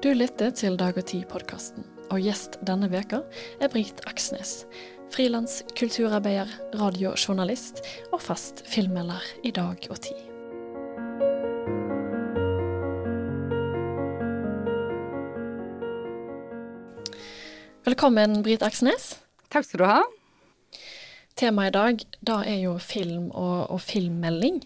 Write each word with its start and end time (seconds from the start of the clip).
Du 0.00 0.14
lytter 0.16 0.48
til 0.56 0.78
Dag 0.80 0.96
og 0.96 1.04
Tid-podkasten, 1.10 1.84
og 2.08 2.22
gjest 2.24 2.54
denne 2.64 2.86
veka 2.88 3.18
er 3.60 3.68
Brit 3.68 3.98
Aksnes. 4.08 4.62
Frilans 5.12 5.58
kulturarbeider, 5.76 6.48
radiojournalist 6.80 7.82
og 8.08 8.22
fast 8.24 8.62
filmmelder 8.64 9.20
i 9.44 9.52
Dag 9.52 9.84
og 9.92 10.00
Tid. 10.00 10.22
Velkommen, 17.84 18.40
Brit 18.40 18.64
Aksnes. 18.64 19.18
Takk 19.52 19.68
skal 19.68 19.84
du 19.84 19.88
ha. 19.90 20.00
Temaet 21.36 21.74
i 21.74 21.76
dag 21.76 22.08
da 22.24 22.40
er 22.48 22.64
jo 22.64 22.78
film 22.80 23.28
og, 23.36 23.68
og 23.68 23.84
filmmelding. 23.84 24.62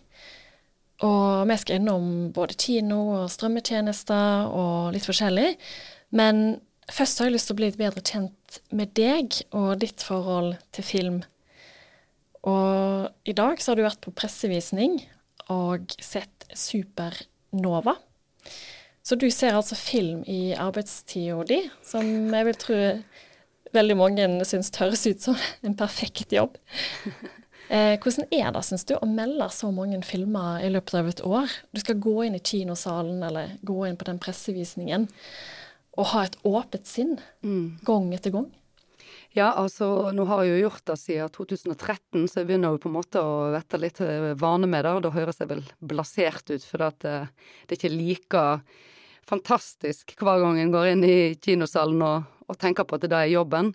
Og 1.04 1.48
vi 1.50 1.56
skal 1.60 1.80
innom 1.80 2.06
både 2.34 2.56
kino 2.56 3.00
og 3.18 3.32
strømmetjenester 3.32 4.48
og 4.48 4.94
litt 4.94 5.06
forskjellig. 5.08 5.50
Men 6.16 6.60
først 6.92 7.20
har 7.20 7.28
jeg 7.28 7.36
lyst 7.36 7.50
til 7.50 7.56
å 7.56 7.60
bli 7.60 7.68
litt 7.68 7.80
bedre 7.80 8.04
kjent 8.04 8.58
med 8.72 8.94
deg 8.96 9.36
og 9.56 9.76
ditt 9.82 10.04
forhold 10.04 10.54
til 10.74 10.86
film. 10.86 11.20
Og 12.44 13.28
i 13.28 13.36
dag 13.36 13.60
så 13.60 13.72
har 13.72 13.80
du 13.80 13.86
vært 13.86 14.02
på 14.04 14.14
pressevisning 14.16 14.98
og 15.52 15.92
sett 16.00 16.46
Supernova. 16.54 17.96
Så 19.04 19.16
du 19.20 19.26
ser 19.32 19.56
altså 19.56 19.76
film 19.76 20.22
i 20.30 20.54
arbeidstida 20.56 21.42
di, 21.48 21.58
som 21.84 22.06
jeg 22.32 22.48
vil 22.48 22.60
tro 22.60 22.78
veldig 23.74 23.96
mange 23.98 24.28
syns 24.48 24.70
høres 24.78 25.04
ut 25.08 25.24
som 25.24 25.36
en 25.66 25.76
perfekt 25.76 26.32
jobb. 26.32 26.56
Eh, 27.72 27.94
hvordan 27.96 28.26
er 28.34 28.50
det, 28.52 28.62
syns 28.66 28.84
du, 28.88 28.94
å 28.98 29.08
melde 29.08 29.46
så 29.52 29.70
mange 29.72 30.00
filmer 30.04 30.64
i 30.64 30.72
løpet 30.72 30.98
av 30.98 31.08
et 31.08 31.22
år? 31.24 31.52
Du 31.72 31.80
skal 31.80 32.00
gå 32.02 32.16
inn 32.26 32.36
i 32.36 32.42
kinosalen 32.44 33.22
eller 33.24 33.54
gå 33.64 33.78
inn 33.88 33.96
på 34.00 34.08
den 34.08 34.20
pressevisningen 34.20 35.08
og 35.94 36.10
ha 36.10 36.24
et 36.26 36.36
åpent 36.44 36.88
sinn 36.90 37.16
mm. 37.46 37.86
gang 37.86 38.12
etter 38.16 38.34
gang. 38.34 38.50
Ja, 39.34 39.48
altså 39.58 40.12
nå 40.14 40.26
har 40.28 40.44
jeg 40.44 40.52
jo 40.52 40.66
gjort 40.68 40.84
det 40.86 40.94
siden 41.00 41.30
2013, 41.34 42.26
så 42.30 42.40
jeg 42.40 42.48
begynner 42.50 42.74
jo 42.74 42.82
på 42.84 42.90
en 42.90 42.96
måte 43.00 43.22
å 43.22 43.48
vette 43.54 43.80
litt 43.82 43.98
eh, 44.04 44.30
vane 44.38 44.68
med 44.70 44.84
det. 44.86 44.92
Og 44.94 45.02
da 45.06 45.14
høres 45.14 45.40
jeg 45.42 45.50
vel 45.50 45.64
blasert 45.82 46.52
ut, 46.52 46.66
for 46.68 46.86
at 46.86 47.00
det, 47.02 47.14
eh, 47.24 47.56
det 47.64 47.74
er 47.74 47.80
ikke 47.80 47.96
like 47.96 48.44
fantastisk 49.24 50.14
hver 50.20 50.42
gang 50.42 50.60
en 50.60 50.70
går 50.74 50.92
inn 50.92 51.04
i 51.08 51.18
kinosalen 51.42 52.02
og, 52.04 52.30
og 52.46 52.60
tenker 52.60 52.86
på 52.86 52.98
at 52.98 53.08
det 53.08 53.18
er 53.18 53.32
jobben. 53.32 53.72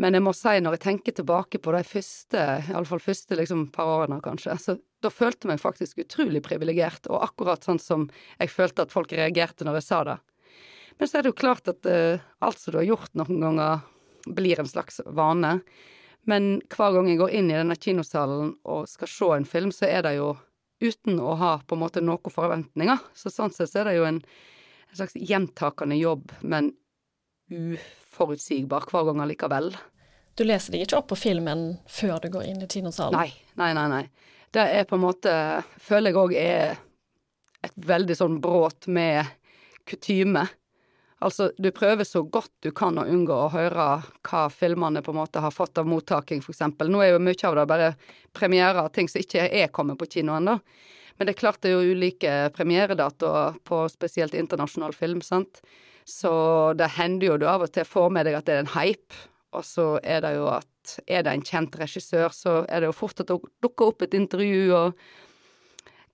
Men 0.00 0.16
jeg 0.16 0.24
må 0.24 0.32
si, 0.32 0.54
når 0.64 0.78
jeg 0.78 0.84
tenker 0.86 1.14
tilbake 1.18 1.60
på 1.60 1.72
de 1.74 1.82
første, 1.84 2.42
iallfall 2.72 3.02
første 3.02 3.36
liksom, 3.36 3.66
par 3.74 3.90
årene, 3.92 4.22
kanskje, 4.24 4.56
så 4.60 4.76
da 5.04 5.10
følte 5.12 5.44
jeg 5.44 5.52
meg 5.52 5.60
faktisk 5.60 6.00
utrolig 6.00 6.40
privilegert, 6.46 7.08
og 7.10 7.24
akkurat 7.26 7.64
sånn 7.66 7.80
som 7.82 8.06
jeg 8.38 8.52
følte 8.52 8.86
at 8.86 8.94
folk 8.94 9.12
reagerte 9.12 9.66
når 9.68 9.80
jeg 9.80 9.88
sa 9.90 10.02
det. 10.08 10.18
Men 10.98 11.10
så 11.10 11.18
er 11.18 11.24
det 11.24 11.32
jo 11.32 11.40
klart 11.42 11.68
at 11.68 11.88
uh, 11.88 12.22
alt 12.44 12.60
som 12.60 12.72
du 12.72 12.78
har 12.80 12.88
gjort 12.88 13.12
noen 13.18 13.42
ganger, 13.42 13.82
blir 14.22 14.60
en 14.62 14.70
slags 14.70 15.00
vane. 15.18 15.56
Men 16.30 16.60
hver 16.70 16.94
gang 16.94 17.08
jeg 17.10 17.18
går 17.18 17.32
inn 17.34 17.48
i 17.50 17.56
denne 17.56 17.74
kinosalen 17.74 18.52
og 18.70 18.84
skal 18.86 19.10
se 19.10 19.30
en 19.34 19.48
film, 19.48 19.72
så 19.74 19.88
er 19.88 20.04
det 20.06 20.12
jo 20.20 20.28
uten 20.82 21.18
å 21.18 21.34
ha 21.40 21.56
på 21.66 21.74
en 21.74 21.82
måte 21.82 22.02
noen 22.04 22.32
forventninger. 22.32 23.02
Så 23.18 23.32
sånn 23.34 23.50
sett 23.54 23.72
så 23.72 23.82
er 23.82 23.90
det 23.90 23.96
jo 23.96 24.06
en, 24.06 24.20
en 24.88 25.00
slags 25.00 25.18
gjentakende 25.18 25.98
jobb, 25.98 26.30
men 26.46 26.70
uforutsigbar 28.22 28.86
hver 28.90 29.10
gang 29.10 29.22
allikevel. 29.24 29.72
Du 30.38 30.44
leser 30.46 30.72
deg 30.72 30.86
ikke 30.86 31.02
opp 31.02 31.10
på 31.12 31.18
filmen 31.18 31.76
før 31.90 32.22
du 32.22 32.30
går 32.32 32.46
inn 32.48 32.62
i 32.64 32.70
kinosalen? 32.70 33.18
Nei, 33.18 33.34
nei, 33.60 33.72
nei. 33.76 33.88
nei. 33.92 34.32
Det 34.52 34.64
er 34.80 34.88
på 34.88 34.96
en 34.96 35.04
måte, 35.04 35.34
føler 35.80 36.12
jeg 36.12 36.20
òg 36.20 36.34
er 36.36 36.74
et 37.62 37.86
veldig 37.88 38.16
sånn 38.18 38.40
brudd 38.42 38.88
med 38.92 39.28
kutyme. 39.88 40.46
Altså, 41.22 41.50
du 41.58 41.70
prøver 41.70 42.04
så 42.04 42.24
godt 42.26 42.50
du 42.64 42.72
kan 42.74 42.98
å 42.98 43.06
unngå 43.06 43.36
å 43.44 43.50
høre 43.52 43.86
hva 44.26 44.42
filmene 44.50 45.04
på 45.04 45.12
en 45.12 45.20
måte 45.20 45.42
har 45.42 45.54
fått 45.54 45.78
av 45.78 45.86
mottaking, 45.86 46.42
f.eks. 46.42 46.64
Nå 46.82 47.02
er 47.04 47.12
jo 47.12 47.20
mye 47.22 47.46
av 47.48 47.58
det 47.58 47.66
bare 47.70 47.92
premierer, 48.34 48.88
ting 48.90 49.08
som 49.08 49.22
ikke 49.22 49.46
er 49.46 49.70
kommet 49.74 50.00
på 50.00 50.10
kino 50.16 50.34
ennå. 50.34 50.58
Men 51.16 51.28
det 51.28 51.34
er 51.34 51.40
klart 51.42 51.62
det 51.62 51.72
er 51.72 51.78
jo 51.78 51.96
ulike 51.96 52.34
premieredatoer 52.56 53.58
på 53.68 53.84
spesielt 53.92 54.36
internasjonal 54.38 54.94
film, 54.96 55.22
sant. 55.24 55.62
Så 56.08 56.32
det 56.78 56.90
hender 56.96 57.32
jo 57.32 57.38
du 57.38 57.46
av 57.50 57.64
og 57.66 57.72
til 57.74 57.86
får 57.86 58.10
med 58.14 58.26
deg 58.26 58.38
at 58.38 58.48
det 58.48 58.56
er 58.56 58.64
en 58.64 58.74
hype, 58.74 59.18
og 59.52 59.66
så 59.66 59.86
er 60.02 60.24
det 60.24 60.36
jo 60.38 60.48
at 60.50 60.94
er 61.06 61.22
det 61.22 61.32
en 61.32 61.44
kjent 61.46 61.76
regissør, 61.78 62.32
så 62.34 62.62
er 62.66 62.82
det 62.82 62.90
jo 62.90 62.96
fort 62.96 63.20
at 63.22 63.30
det 63.30 63.38
dukker 63.62 63.92
opp 63.92 64.02
et 64.02 64.16
intervju, 64.18 64.72
og 64.74 64.96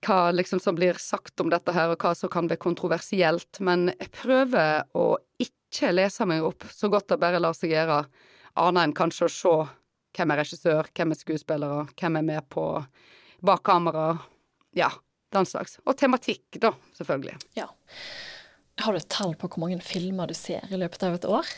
hva 0.05 0.19
liksom 0.31 0.61
som 0.63 0.77
blir 0.77 0.99
sagt 1.01 1.41
om 1.41 1.49
dette 1.51 1.73
her, 1.75 1.91
og 1.91 2.03
hva 2.03 2.13
som 2.15 2.31
kan 2.31 2.47
bli 2.47 2.59
kontroversielt. 2.61 3.59
Men 3.65 3.89
jeg 3.95 4.11
prøver 4.15 4.85
å 4.95 5.17
ikke 5.41 5.91
lese 5.95 6.27
meg 6.29 6.45
opp 6.45 6.67
så 6.71 6.91
godt 6.91 7.09
det 7.11 7.19
bare 7.21 7.41
lar 7.41 7.57
seg 7.57 7.73
gjøre, 7.73 8.03
annet 8.59 8.89
enn 8.89 8.97
kanskje 8.97 9.27
å 9.27 9.33
se 9.33 9.55
hvem 10.17 10.33
er 10.33 10.41
regissør, 10.41 10.89
hvem 10.95 11.13
er 11.13 11.19
skuespillere, 11.19 11.87
hvem 11.99 12.19
er 12.19 12.27
med 12.29 12.49
på 12.51 12.65
bak 13.45 13.63
kamera. 13.67 14.11
Ja, 14.77 14.91
den 15.33 15.47
slags. 15.49 15.79
Og 15.85 15.97
tematikk, 15.97 16.45
da, 16.61 16.73
selvfølgelig. 16.97 17.37
Ja. 17.57 17.69
Har 18.79 18.95
du 18.95 18.99
et 19.01 19.09
tall 19.11 19.35
på 19.35 19.49
hvor 19.49 19.65
mange 19.65 19.79
filmer 19.83 20.29
du 20.29 20.35
ser 20.37 20.67
i 20.69 20.79
løpet 20.79 21.03
av 21.03 21.17
et 21.17 21.27
år? 21.27 21.49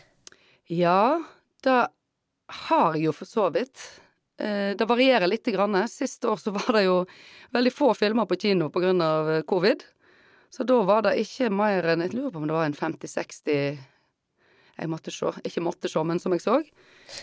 Ja, 0.72 1.22
det 1.66 1.79
har 2.67 2.95
jeg 2.95 3.05
jo 3.09 3.16
for 3.16 3.29
så 3.29 3.49
vidt. 3.53 3.83
Eh, 4.41 4.73
det 4.77 4.88
varierer 4.89 5.29
lite 5.29 5.53
grann. 5.53 5.77
Sist 5.91 6.25
år 6.25 6.39
så 6.41 6.53
var 6.55 6.73
det 6.77 6.85
jo 6.88 7.03
veldig 7.53 7.73
få 7.73 7.91
filmer 7.97 8.27
på 8.29 8.39
kino 8.41 8.72
pga. 8.73 8.91
Eh, 9.38 9.41
covid. 9.47 9.85
Så 10.51 10.66
da 10.67 10.81
var 10.83 11.05
det 11.05 11.19
ikke 11.22 11.47
mer 11.53 11.93
enn 11.93 12.01
Jeg 12.03 12.11
lurer 12.16 12.31
på 12.33 12.41
om 12.41 12.47
det 12.49 12.55
var 12.57 12.67
en 12.67 12.75
50-60 12.75 13.78
jeg 14.81 14.89
måtte 14.89 15.13
se. 15.13 15.29
Ikke 15.45 15.61
måtte 15.63 15.89
se, 15.91 16.01
men 16.03 16.19
som 16.19 16.33
jeg 16.33 16.43
så. 16.43 16.57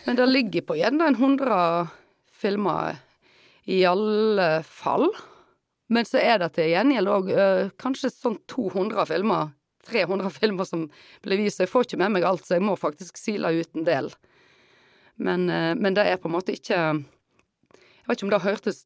Men 0.06 0.18
det 0.18 0.28
ligger 0.30 0.66
på 0.68 0.76
gjerne 0.78 1.10
en 1.10 1.18
100 1.18 1.88
filmer 2.38 3.00
i 3.66 3.82
alle 3.88 4.62
fall. 4.62 5.08
Men 5.88 6.04
så 6.04 6.20
er 6.20 6.40
det 6.42 6.52
til 6.56 6.68
gjengjeld 6.72 7.08
òg 7.08 7.30
øh, 7.32 7.70
kanskje 7.80 8.10
sånn 8.12 8.36
200 8.50 9.08
filmer 9.08 9.54
300 9.88 10.30
filmer 10.40 10.64
som 10.64 10.88
blir 11.24 11.40
vist, 11.40 11.58
så 11.58 11.66
jeg 11.66 11.72
får 11.72 11.88
ikke 11.88 12.00
med 12.02 12.16
meg 12.16 12.26
alt, 12.28 12.44
så 12.46 12.58
jeg 12.58 12.66
må 12.66 12.76
faktisk 12.78 13.20
sile 13.20 13.52
ut 13.56 13.78
en 13.78 13.86
del. 13.88 14.12
Men, 15.18 15.48
eh, 15.50 15.72
men 15.78 15.96
det 15.96 16.06
er 16.06 16.20
på 16.20 16.30
en 16.30 16.36
måte 16.36 16.54
ikke 16.54 16.78
Jeg 16.78 18.08
vet 18.08 18.20
ikke 18.20 18.28
om 18.28 18.30
det 18.32 18.44
hørtes 18.44 18.84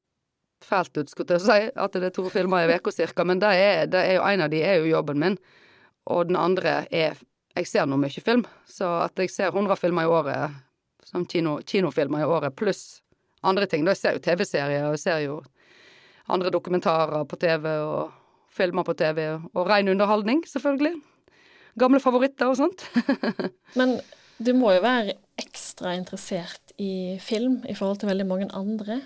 fælt 0.62 0.96
ut, 0.98 1.10
skulle 1.10 1.36
jeg 1.36 1.42
si, 1.44 1.58
at 1.78 1.94
det 1.94 2.08
er 2.08 2.14
to 2.14 2.24
filmer 2.30 2.66
i 2.66 2.74
uka 2.74 2.90
cirka, 2.94 3.24
men 3.26 3.38
det 3.42 3.50
er, 3.54 3.84
det 3.90 4.00
er 4.02 4.16
jo 4.16 4.24
en 4.26 4.42
av 4.42 4.50
de 4.50 4.62
er 4.62 4.80
jo 4.80 4.90
jobben 4.90 5.19
min, 5.19 5.36
og 6.10 6.30
den 6.30 6.38
andre 6.38 6.86
er 6.90 7.20
Jeg 7.54 7.66
ser 7.69 7.84
nå 7.84 7.98
mye 8.00 8.22
film, 8.24 8.46
så 8.64 8.86
at 9.04 9.19
jeg 9.20 9.28
ser 9.28 9.50
100 9.52 9.76
filmer 9.76 10.06
i 10.06 10.08
året, 10.08 10.54
som 11.04 11.26
kino, 11.28 11.58
kinofilmer 11.60 12.22
i 12.22 12.24
året, 12.24 12.54
pluss 12.56 13.02
andre 13.42 13.66
ting. 13.66 13.84
Da 13.84 13.92
jeg 13.92 14.00
ser 14.00 14.14
jo 14.16 14.22
TV-serier, 14.24 14.86
og 14.86 14.94
jeg 14.96 15.02
ser 15.02 15.19
jo 15.26 15.34
andre 16.30 16.52
dokumentarer 16.54 17.24
på 17.28 17.38
TV 17.40 17.66
og 17.80 18.12
filmer 18.52 18.84
på 18.84 18.94
TV, 18.94 19.24
og 19.54 19.68
ren 19.68 19.88
underholdning, 19.88 20.42
selvfølgelig. 20.48 20.94
Gamle 21.80 22.00
favoritter 22.04 22.52
og 22.52 22.58
sånt. 22.60 22.84
Men 23.78 23.96
du 24.36 24.52
må 24.56 24.74
jo 24.74 24.82
være 24.84 25.16
ekstra 25.40 25.94
interessert 25.96 26.74
i 26.80 27.18
film 27.22 27.62
i 27.68 27.74
forhold 27.74 28.02
til 28.02 28.10
veldig 28.12 28.28
mange 28.28 28.48
andre. 28.52 29.00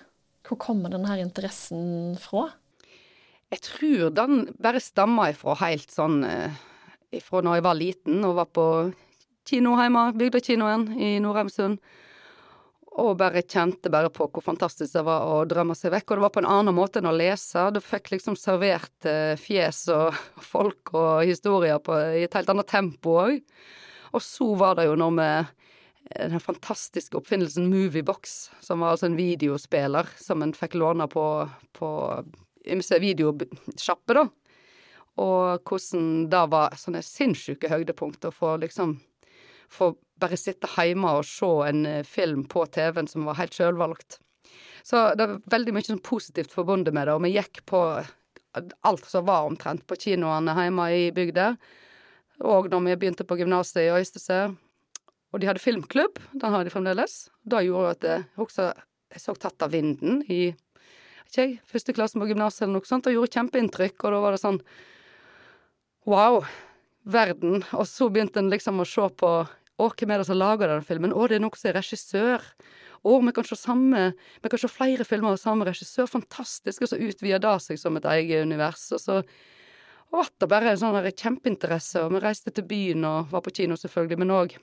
Hvor 0.47 0.59
kommer 0.63 0.91
denne 0.91 1.19
interessen 1.23 2.17
fra? 2.23 2.49
Jeg 3.51 3.63
tror 3.63 4.11
den 4.11 4.49
bare 4.63 4.83
stammer 4.83 5.31
ifra 5.31 5.55
helt 5.63 5.93
sånn 5.95 6.25
eh, 6.27 6.55
ifra 7.15 7.43
når 7.45 7.59
jeg 7.59 7.67
var 7.67 7.79
liten 7.79 8.25
og 8.27 8.39
var 8.41 8.49
på 8.51 8.67
kino 9.47 9.77
hjemme, 9.79 10.09
bygdekinoen 10.19 10.89
i 10.99 11.13
Nordheimsund 11.23 11.79
og 12.97 13.19
bare 13.21 13.43
kjente 13.45 13.91
bare 13.93 14.09
på 14.13 14.29
hvor 14.33 14.45
fantastisk 14.45 14.95
det 14.97 15.03
var 15.05 15.27
å 15.29 15.43
drømme 15.49 15.75
seg 15.77 15.93
vekk. 15.93 16.09
Og 16.09 16.17
det 16.17 16.25
var 16.25 16.33
på 16.33 16.43
en 16.43 16.49
annen 16.49 16.77
måte 16.77 17.03
enn 17.03 17.11
å 17.11 17.17
lese. 17.17 17.67
Du 17.75 17.81
fikk 17.85 18.13
liksom 18.15 18.39
servert 18.41 19.09
eh, 19.09 19.35
fjes 19.41 19.83
og 19.93 20.17
folk 20.53 20.95
og 20.97 21.27
historier 21.29 21.83
på, 21.85 21.97
i 22.17 22.25
et 22.25 22.39
helt 22.39 22.53
annet 22.53 22.71
tempo 22.71 23.19
òg. 23.27 23.43
Og 24.17 24.25
så 24.25 24.49
var 24.57 24.79
det 24.79 24.87
jo 24.89 24.97
noe 24.97 25.13
med 25.13 25.53
eh, 26.15 26.25
den 26.33 26.41
fantastiske 26.41 27.21
oppfinnelsen 27.21 27.69
Moviebox, 27.69 28.39
som 28.65 28.81
var 28.81 28.95
altså 28.95 29.11
en 29.11 29.21
videospiller 29.21 30.09
som 30.21 30.45
en 30.45 30.57
fikk 30.57 30.79
låne 30.81 31.09
på, 31.13 31.27
på 31.77 31.91
ymse 32.73 33.01
videosjapper, 33.03 34.23
da. 34.23 34.27
Og 35.21 35.69
hvordan 35.69 36.27
det 36.33 36.43
var 36.53 36.75
sånne 36.77 37.01
sinnssyke 37.05 37.71
høydepunkt 37.73 38.25
å 38.29 38.35
få 38.35 38.57
liksom 38.61 38.99
få 39.73 39.95
bare 40.21 40.39
sitte 40.41 40.71
hjemme 40.77 41.17
og 41.19 41.27
se 41.29 41.49
en 41.69 41.87
eh, 41.89 42.05
film 42.07 42.45
på 42.51 42.65
TV-en 42.73 43.09
som 43.11 43.27
var 43.29 43.39
helt 43.41 43.57
sjølvalgt. 43.57 44.21
Så 44.87 45.09
det 45.19 45.27
var 45.27 45.41
veldig 45.51 45.75
mye 45.75 45.87
sånn 45.89 46.05
positivt 46.05 46.55
forbundet 46.55 46.95
med 46.95 47.09
det, 47.09 47.17
og 47.17 47.25
vi 47.25 47.35
gikk 47.35 47.65
på 47.67 47.81
alt 48.57 49.09
som 49.11 49.27
var 49.27 49.49
omtrent 49.49 49.83
på 49.89 49.99
kinoene 50.01 50.55
hjemme 50.57 50.87
i 50.95 51.09
bygda. 51.13 51.51
Og 52.47 52.71
når 52.73 52.85
vi 52.87 52.99
begynte 53.03 53.27
på 53.27 53.37
gymnaset 53.41 53.83
i 53.83 53.91
Øystese, 53.93 54.41
og 55.35 55.43
de 55.43 55.49
hadde 55.51 55.61
filmklubb, 55.61 56.21
den 56.33 56.53
har 56.55 56.65
de 56.65 56.73
fremdeles. 56.73 57.27
Det 57.45 57.65
gjorde 57.67 57.97
at 57.97 58.07
jeg 58.07 58.29
også 58.41 58.71
jeg 59.13 59.23
så 59.23 59.35
Tatt 59.39 59.65
av 59.65 59.73
vinden 59.75 60.23
i 60.33 60.41
ikke 61.27 61.43
jeg, 61.43 61.57
første 61.67 61.95
klasse 61.97 62.19
på 62.21 62.29
gymnaset 62.29 62.63
eller 62.65 62.79
noe 62.79 62.87
sånt, 62.87 63.09
og 63.09 63.17
gjorde 63.17 63.35
kjempeinntrykk, 63.35 63.97
og 64.05 64.15
da 64.15 64.21
var 64.23 64.37
det 64.37 64.43
sånn 64.43 64.61
Wow, 66.07 66.45
verden, 67.03 67.65
og 67.75 67.83
så 67.91 68.07
begynte 68.15 68.39
en 68.39 68.53
liksom 68.53 68.79
å 68.79 68.87
se 68.87 69.09
på 69.19 69.31
å, 69.77 69.91
hvem 69.93 70.13
er 70.15 70.23
det 70.23 70.29
som 70.29 70.39
lager 70.39 70.71
denne 70.71 70.87
filmen? 70.87 71.13
Å, 71.13 71.27
det 71.29 71.37
er 71.37 71.43
noen 71.45 71.59
som 71.59 71.69
er 71.71 71.77
regissør. 71.77 72.45
Å, 73.07 73.19
vi 73.23 73.35
kan 73.37 73.45
se 73.47 73.59
samme 73.61 74.07
Vi 74.43 74.51
kan 74.51 74.61
se 74.61 74.71
flere 74.73 75.05
filmer 75.05 75.35
av 75.35 75.41
samme 75.41 75.67
regissør. 75.69 76.09
Fantastisk. 76.09 76.87
Og 76.87 76.93
så 76.93 77.01
utvider 77.01 77.43
det 77.45 77.59
seg 77.65 77.81
som 77.81 77.99
et 78.01 78.09
eget 78.17 78.47
univers. 78.49 78.87
Og 78.97 79.03
så 79.03 79.21
ble 80.13 80.25
det 80.41 80.49
bare 80.49 80.73
en 80.73 80.81
sånn 80.81 81.11
kjempeinteresse, 81.11 82.05
og 82.05 82.15
vi 82.15 82.23
reiste 82.23 82.53
til 82.55 82.67
byen 82.69 83.05
og 83.09 83.33
var 83.33 83.43
på 83.45 83.53
kino, 83.59 83.77
selvfølgelig, 83.77 84.21
men 84.23 84.35
òg 84.35 84.55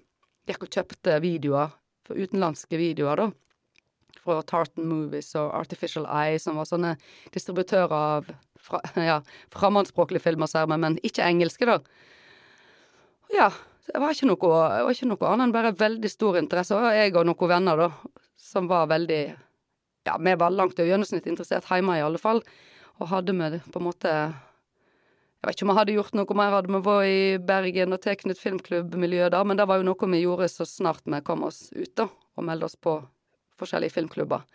gikk 0.50 0.66
og 0.66 0.76
kjøpte 0.76 1.18
videoer, 1.24 1.74
for 2.08 2.20
utenlandske 2.20 2.80
videoer, 2.80 3.20
da. 3.20 3.28
Fra 4.24 4.38
Tartan 4.48 4.88
Movies 4.88 5.34
og 5.40 5.52
Artificial 5.58 6.08
Eye, 6.08 6.40
som 6.40 6.56
var 6.60 6.70
sånne 6.70 6.94
distributører 7.36 7.96
av 7.98 8.32
fra, 8.64 8.80
ja, 9.10 9.20
fremmedspråklige 9.54 10.24
filmer, 10.24 10.50
ser 10.50 10.72
vi, 10.72 10.80
men 10.80 10.98
ikke 11.04 11.28
engelske, 11.28 11.68
da. 11.68 11.78
Ja, 13.36 13.52
det 13.90 14.00
var 14.00 14.16
ikke 14.16 14.30
noe, 14.30 14.50
var 14.86 14.94
ikke 14.94 15.10
noe 15.10 15.30
annet 15.30 15.48
enn 15.48 15.56
bare 15.56 15.74
veldig 15.76 16.12
stor 16.12 16.38
interesse. 16.40 16.76
Og 16.78 16.96
jeg 16.96 17.16
og 17.20 17.28
noen 17.28 17.52
venner, 17.52 17.84
da, 17.84 18.22
som 18.40 18.70
var 18.72 18.92
veldig 18.92 19.24
Ja, 20.04 20.18
vi 20.20 20.34
var 20.36 20.52
langt 20.52 20.80
over 20.80 20.90
gjennomsnitt 20.90 21.28
interessert 21.32 21.68
hjemme, 21.72 21.96
i 21.96 22.04
alle 22.04 22.20
fall. 22.20 22.42
Og 23.00 23.08
hadde 23.12 23.36
vi 23.36 23.60
på 23.72 23.80
en 23.80 23.88
måte 23.88 24.12
Jeg 24.12 25.48
vet 25.48 25.56
ikke 25.58 25.66
om 25.66 25.72
vi 25.74 25.78
hadde 25.80 25.96
gjort 25.98 26.16
noe 26.16 26.36
mer, 26.40 26.56
hadde 26.56 26.72
vi 26.72 26.82
vært 26.86 27.08
i 27.08 27.24
Bergen 27.44 27.96
og 27.96 28.04
tilknyttet 28.04 28.44
filmklubbmiljøet 28.44 29.34
da, 29.36 29.42
men 29.44 29.60
det 29.60 29.68
var 29.68 29.82
jo 29.82 29.88
noe 29.90 30.12
vi 30.14 30.22
gjorde 30.22 30.48
så 30.52 30.68
snart 30.68 31.04
vi 31.04 31.20
kom 31.28 31.44
oss 31.44 31.66
ut, 31.76 31.92
da, 32.00 32.08
og 32.08 32.48
meldte 32.48 32.70
oss 32.70 32.80
på 32.80 32.96
forskjellige 33.60 33.98
filmklubber. 33.98 34.46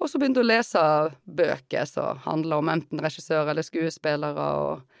Og 0.00 0.08
så 0.08 0.20
begynte 0.20 0.40
jeg 0.40 0.48
å 0.48 0.50
lese 0.50 0.82
bøker 1.24 1.88
som 1.88 2.20
handler 2.26 2.60
om 2.60 2.68
enten 2.72 3.00
regissører 3.00 3.54
eller 3.54 3.64
skuespillere, 3.64 4.50
og 4.60 4.99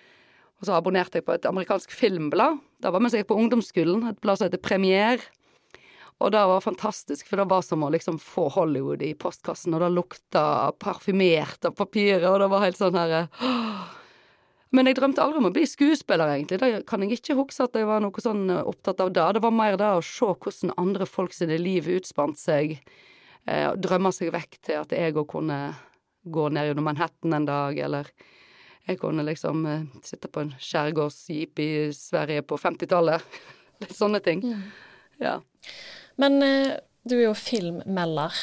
og 0.60 0.68
så 0.68 0.76
abonnerte 0.76 1.20
jeg 1.20 1.24
på 1.24 1.32
et 1.32 1.46
amerikansk 1.48 1.92
filmblad. 1.96 2.58
Da 2.84 2.92
var 2.92 3.00
vi 3.00 3.12
sikkert 3.14 3.30
på 3.32 3.38
ungdomsskolen, 3.40 4.04
et 4.10 4.20
blad 4.20 4.38
som 4.38 4.50
heter 4.50 4.60
Premier. 4.60 5.22
Og 6.20 6.34
det 6.34 6.40
var 6.50 6.60
fantastisk, 6.60 7.30
for 7.30 7.40
det 7.40 7.48
var 7.48 7.62
som 7.64 7.80
å 7.80 7.88
liksom 7.94 8.18
få 8.20 8.50
Hollywood 8.52 9.00
i 9.02 9.14
postkassen, 9.16 9.72
og 9.72 9.80
det 9.80 9.88
lukta 9.94 10.42
parfymert 10.76 11.64
av 11.64 11.72
papiret, 11.78 12.26
og 12.28 12.42
det 12.42 12.50
var 12.52 12.66
helt 12.66 12.80
sånn 12.80 12.98
her 13.00 13.16
Men 14.70 14.86
jeg 14.86 15.00
drømte 15.00 15.22
aldri 15.24 15.40
om 15.40 15.48
å 15.48 15.54
bli 15.54 15.64
skuespiller, 15.66 16.28
egentlig. 16.30 16.60
Det 16.60 16.84
kan 16.86 17.02
jeg 17.02 17.16
ikke 17.16 17.34
huske 17.40 17.64
at 17.64 17.74
jeg 17.74 17.88
var 17.88 18.04
noe 18.04 18.22
sånn 18.22 18.44
opptatt 18.60 19.00
av 19.02 19.08
det. 19.16 19.24
Det 19.34 19.42
var 19.42 19.56
mer 19.56 19.78
det 19.80 19.88
å 19.96 20.04
se 20.04 20.28
hvordan 20.28 20.76
andre 20.78 21.08
folk 21.08 21.34
sine 21.34 21.56
liv 21.58 21.88
utspant 21.90 22.38
seg, 22.38 22.76
eh, 23.48 23.72
drømme 23.74 24.12
seg 24.14 24.30
vekk 24.36 24.60
til 24.60 24.78
at 24.84 24.92
jeg 24.94 25.16
òg 25.16 25.26
kunne 25.32 25.58
gå 26.22 26.44
ned 26.52 26.68
gjennom 26.68 26.86
Manhattan 26.86 27.34
en 27.34 27.48
dag, 27.48 27.80
eller 27.80 28.12
jeg 28.90 29.00
kunne 29.00 29.24
liksom 29.26 29.64
uh, 29.66 29.88
sitte 30.06 30.30
på 30.32 30.44
en 30.44 30.52
skjærgårdsjeep 30.58 31.62
i 31.62 31.70
Sverige 31.94 32.44
på 32.46 32.58
50-tallet. 32.60 33.40
Litt 33.84 33.96
sånne 34.02 34.20
ting. 34.24 34.42
Mm. 34.44 34.64
Ja. 35.22 35.36
Men 36.20 36.40
uh, 36.42 36.74
du 37.06 37.16
er 37.18 37.28
jo 37.28 37.36
filmmelder, 37.38 38.34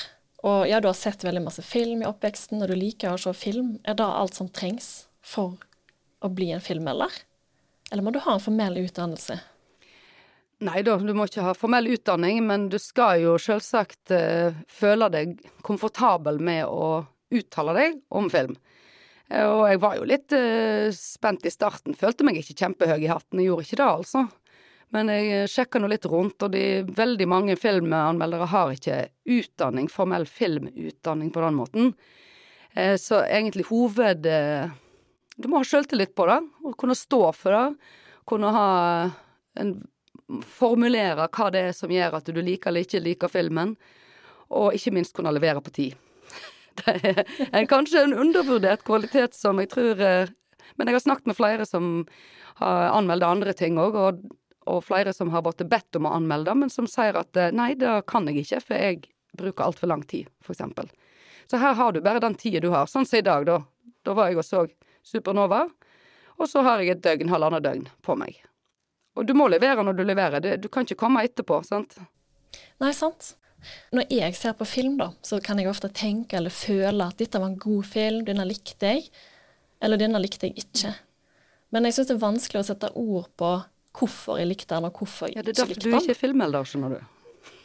og 0.47 0.63
ja, 0.69 0.79
du 0.81 0.89
har 0.89 0.97
sett 0.97 1.25
veldig 1.25 1.43
masse 1.45 1.65
film 1.65 2.03
i 2.03 2.09
oppveksten, 2.09 2.61
og 2.61 2.71
du 2.71 2.77
liker 2.77 3.13
å 3.13 3.21
se 3.21 3.33
film. 3.37 3.75
Er 3.83 3.97
det 3.99 4.07
alt 4.07 4.37
som 4.37 4.49
trengs 4.49 5.07
for 5.25 5.57
å 6.23 6.31
bli 6.33 6.51
en 6.55 6.63
filmmelder? 6.63 7.13
Eller 7.91 8.03
må 8.03 8.11
du 8.11 8.21
ha 8.23 8.35
en 8.35 8.43
formell 8.43 8.79
utdannelse? 8.81 9.37
Nei 10.65 10.81
da, 10.81 10.95
du 10.97 11.13
må 11.13 11.27
ikke 11.27 11.45
ha 11.45 11.53
formell 11.53 11.89
utdanning, 11.93 12.41
men 12.47 12.65
du 12.71 12.79
skal 12.81 13.21
jo 13.21 13.35
selvsagt 13.41 14.13
uh, 14.15 14.55
føle 14.69 15.09
deg 15.13 15.37
komfortabel 15.65 16.41
med 16.41 16.65
å 16.65 17.05
uttale 17.37 17.75
deg 17.77 17.99
om 18.09 18.29
film. 18.31 18.55
Og 19.27 19.61
jeg 19.67 19.79
var 19.83 19.97
jo 19.97 20.05
litt 20.07 20.31
uh, 20.31 20.87
spent 20.95 21.43
i 21.43 21.51
starten. 21.51 21.97
Følte 21.97 22.23
meg 22.23 22.39
ikke 22.39 22.55
kjempehøy 22.61 23.01
i 23.03 23.09
hatten. 23.11 23.41
Jeg 23.41 23.49
gjorde 23.49 23.65
ikke 23.67 23.79
det, 23.81 23.87
altså. 23.87 24.21
Men 24.95 25.11
jeg 25.11 25.31
eh, 25.35 25.49
sjekka 25.51 25.81
nå 25.81 25.89
litt 25.91 26.07
rundt, 26.07 26.39
og 26.43 26.53
de 26.53 26.63
veldig 26.95 27.27
mange 27.27 27.57
filmanmeldere 27.59 28.47
har 28.53 28.71
ikke 28.75 29.01
utdanning, 29.37 29.89
formell 29.91 30.27
filmutdanning 30.29 31.31
på 31.35 31.43
den 31.43 31.57
måten. 31.57 31.91
Eh, 32.71 32.95
så 33.01 33.23
egentlig 33.25 33.67
hoved 33.71 34.27
eh, 34.31 34.71
Du 35.37 35.49
må 35.51 35.59
ha 35.59 35.67
sjøltillit 35.67 36.15
på 36.15 36.25
det, 36.29 36.39
og 36.63 36.77
kunne 36.79 36.95
stå 36.97 37.21
for 37.35 37.57
det. 37.57 37.93
Kunne 38.27 38.55
ha 38.55 38.71
en 39.59 39.77
Formulere 40.27 41.29
hva 41.31 41.45
det 41.55 41.59
er 41.69 41.71
som 41.71 41.87
gjør 41.87 42.17
at 42.17 42.27
du 42.35 42.41
liker 42.43 42.67
eller 42.67 42.83
ikke 42.83 42.99
liker 42.99 43.29
filmen. 43.31 43.69
Og 44.51 44.75
ikke 44.75 44.91
minst 44.91 45.13
kunne 45.15 45.31
levere 45.31 45.61
på 45.63 45.71
tid. 45.71 45.93
Er 47.55 47.69
kanskje 47.69 48.03
en 48.05 48.17
undervurdert 48.17 48.83
kvalitet 48.87 49.37
som 49.37 49.61
jeg 49.61 49.71
tror 49.73 50.01
eh, 50.03 50.33
Men 50.77 50.89
jeg 50.89 50.97
har 50.97 51.05
snakket 51.05 51.31
med 51.31 51.37
flere 51.37 51.65
som 51.67 52.05
har 52.57 52.89
anmeldt 52.89 53.25
andre 53.25 53.53
ting 53.53 53.77
òg, 53.77 53.95
og, 53.95 54.21
og, 54.65 54.79
flere 54.85 55.13
som 55.13 55.29
har 55.29 55.43
blitt 55.45 55.61
bedt 55.69 55.99
om 55.99 56.07
å 56.09 56.15
anmelde, 56.17 56.55
men 56.57 56.71
som 56.73 56.87
sier 56.89 57.17
at 57.19 57.37
eh, 57.37 57.53
nei, 57.53 57.75
det 57.77 57.99
kan 58.09 58.25
jeg 58.29 58.45
ikke, 58.45 58.61
for 58.65 58.81
jeg 58.81 59.03
bruker 59.37 59.67
altfor 59.67 59.91
lang 59.91 60.01
tid, 60.09 60.29
f.eks. 60.41 60.63
Så 61.47 61.61
her 61.61 61.77
har 61.77 61.93
du 61.93 62.01
bare 62.01 62.23
den 62.23 62.35
tida 62.35 62.59
du 62.63 62.71
har. 62.73 62.89
Sånn 62.89 63.05
som 63.05 63.19
i 63.21 63.25
dag, 63.25 63.45
da. 63.47 63.61
Da 64.03 64.15
var 64.17 64.31
jeg 64.31 64.41
og 64.41 64.47
så 64.47 64.65
Supernova, 65.05 65.67
og 66.37 66.49
så 66.49 66.65
har 66.65 66.81
jeg 66.81 66.97
et 66.97 67.03
døgn, 67.05 67.29
halvannet 67.31 67.63
døgn 67.63 67.85
på 68.03 68.17
meg. 68.19 68.41
Og 69.17 69.25
du 69.25 69.33
må 69.37 69.47
levere 69.49 69.85
når 69.85 69.97
du 69.97 70.03
leverer. 70.05 70.57
Du 70.61 70.67
kan 70.69 70.85
ikke 70.85 70.99
komme 71.05 71.23
etterpå, 71.25 71.61
sant? 71.65 71.95
Nei, 72.81 72.91
sant. 72.93 73.35
Når 73.95 74.11
jeg 74.13 74.35
ser 74.35 74.55
på 74.57 74.67
film, 74.67 74.97
da, 74.99 75.11
så 75.25 75.39
kan 75.43 75.59
jeg 75.59 75.69
ofte 75.71 75.89
tenke 75.93 76.39
eller 76.39 76.53
føle 76.53 77.07
at 77.07 77.19
dette 77.19 77.39
var 77.39 77.51
en 77.51 77.59
god 77.61 77.87
film, 77.87 78.23
denne 78.27 78.45
likte 78.47 78.93
jeg, 78.93 79.07
eller 79.83 79.99
denne 80.01 80.21
likte 80.21 80.49
jeg 80.49 80.65
ikke. 80.65 80.93
Men 81.75 81.87
jeg 81.87 81.97
syns 81.97 82.11
det 82.11 82.15
er 82.17 82.23
vanskelig 82.23 82.61
å 82.61 82.67
sette 82.69 82.93
ord 82.95 83.27
på 83.39 83.51
hvorfor 83.97 84.39
jeg 84.39 84.51
likte 84.51 84.75
den, 84.75 84.87
og 84.87 85.01
hvorfor 85.01 85.31
jeg 85.31 85.37
ikke 85.37 85.47
likte 85.47 85.63
den. 85.63 85.67
Ja, 85.67 85.73
det 85.73 85.73
er 85.73 85.75
derfor 85.75 85.83
du 85.83 86.05
ikke 86.05 86.15
er 86.15 86.21
filmelder, 86.21 86.69
skjønner 86.69 86.95
du. 86.95 87.13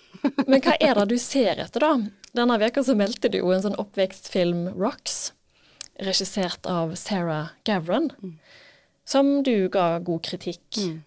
Men 0.51 0.65
hva 0.65 0.75
er 0.79 0.99
det 0.99 1.07
du 1.13 1.19
ser 1.21 1.63
etter, 1.63 1.85
da? 1.85 1.93
Denne 2.37 2.59
veka 2.61 2.85
så 2.85 2.97
meldte 2.97 3.31
du 3.33 3.39
jo 3.41 3.53
en 3.53 3.65
sånn 3.65 3.79
oppvekstfilm, 3.81 4.67
'Rocks', 4.73 5.33
regissert 6.03 6.67
av 6.69 6.95
Sarah 6.97 7.53
Gavron, 7.69 8.11
mm. 8.23 8.37
som 9.05 9.35
du 9.45 9.69
ga 9.73 9.99
god 10.05 10.23
kritikk. 10.25 10.65
Mm. 10.79 11.03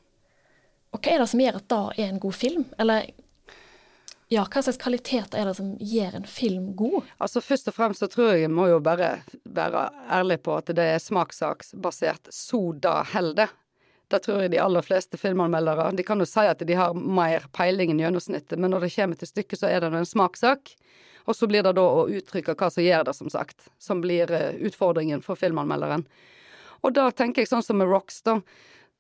Og 0.96 1.02
hva 1.02 1.12
er 1.12 1.24
det 1.24 1.30
som 1.32 1.42
gjør 1.42 1.60
at 1.60 1.68
det 1.74 2.04
er 2.04 2.12
en 2.12 2.22
god 2.24 2.38
film? 2.38 2.68
Eller 2.80 3.10
ja, 4.34 4.42
hva 4.50 4.62
slags 4.66 4.80
kvaliteter 4.82 5.38
er 5.38 5.50
det 5.50 5.58
som 5.60 5.76
gjør 5.78 6.16
en 6.18 6.26
film 6.26 6.72
god? 6.78 7.04
Altså 7.22 7.44
Først 7.46 7.70
og 7.70 7.76
fremst 7.76 8.02
så 8.02 8.10
tror 8.10 8.32
jeg 8.32 8.48
jeg 8.48 8.54
må 8.54 8.66
jo 8.72 8.80
bare 8.82 9.20
være 9.46 9.84
ærlig 10.10 10.40
på 10.46 10.56
at 10.58 10.72
det 10.74 10.88
er 10.96 11.04
smakssaksbasert. 11.04 12.32
Så 12.34 12.72
da 12.82 13.04
holder 13.14 13.44
det. 13.44 13.48
Det 14.10 14.22
tror 14.26 14.42
jeg 14.42 14.54
de 14.54 14.62
aller 14.62 14.86
fleste 14.86 15.18
filmanmeldere 15.18 15.88
De 15.98 16.04
kan 16.06 16.22
jo 16.22 16.28
si 16.30 16.44
at 16.46 16.62
de 16.62 16.78
har 16.78 16.94
mer 16.94 17.46
peiling 17.54 17.94
enn 17.94 18.02
gjennomsnittet, 18.02 18.58
men 18.58 18.74
når 18.74 18.86
det 18.86 18.94
kommer 18.98 19.22
til 19.22 19.30
stykket, 19.30 19.62
så 19.62 19.70
er 19.70 19.82
det 19.82 19.94
en 19.94 20.10
smakssak. 20.10 20.74
Og 21.26 21.38
så 21.38 21.50
blir 21.50 21.66
det 21.66 21.74
da 21.78 21.86
å 21.86 22.06
uttrykke 22.10 22.54
hva 22.58 22.70
som 22.74 22.86
gjør 22.86 23.08
det, 23.08 23.16
som 23.18 23.30
sagt, 23.34 23.70
som 23.82 24.02
blir 24.02 24.30
eh, 24.30 24.58
utfordringen 24.66 25.22
for 25.26 25.38
filmanmelderen. 25.38 26.06
Og 26.86 26.94
da 26.94 27.10
tenker 27.10 27.42
jeg 27.42 27.50
sånn 27.50 27.66
som 27.66 27.82
med 27.82 27.90
Rocks, 27.90 28.22
da. 28.26 28.40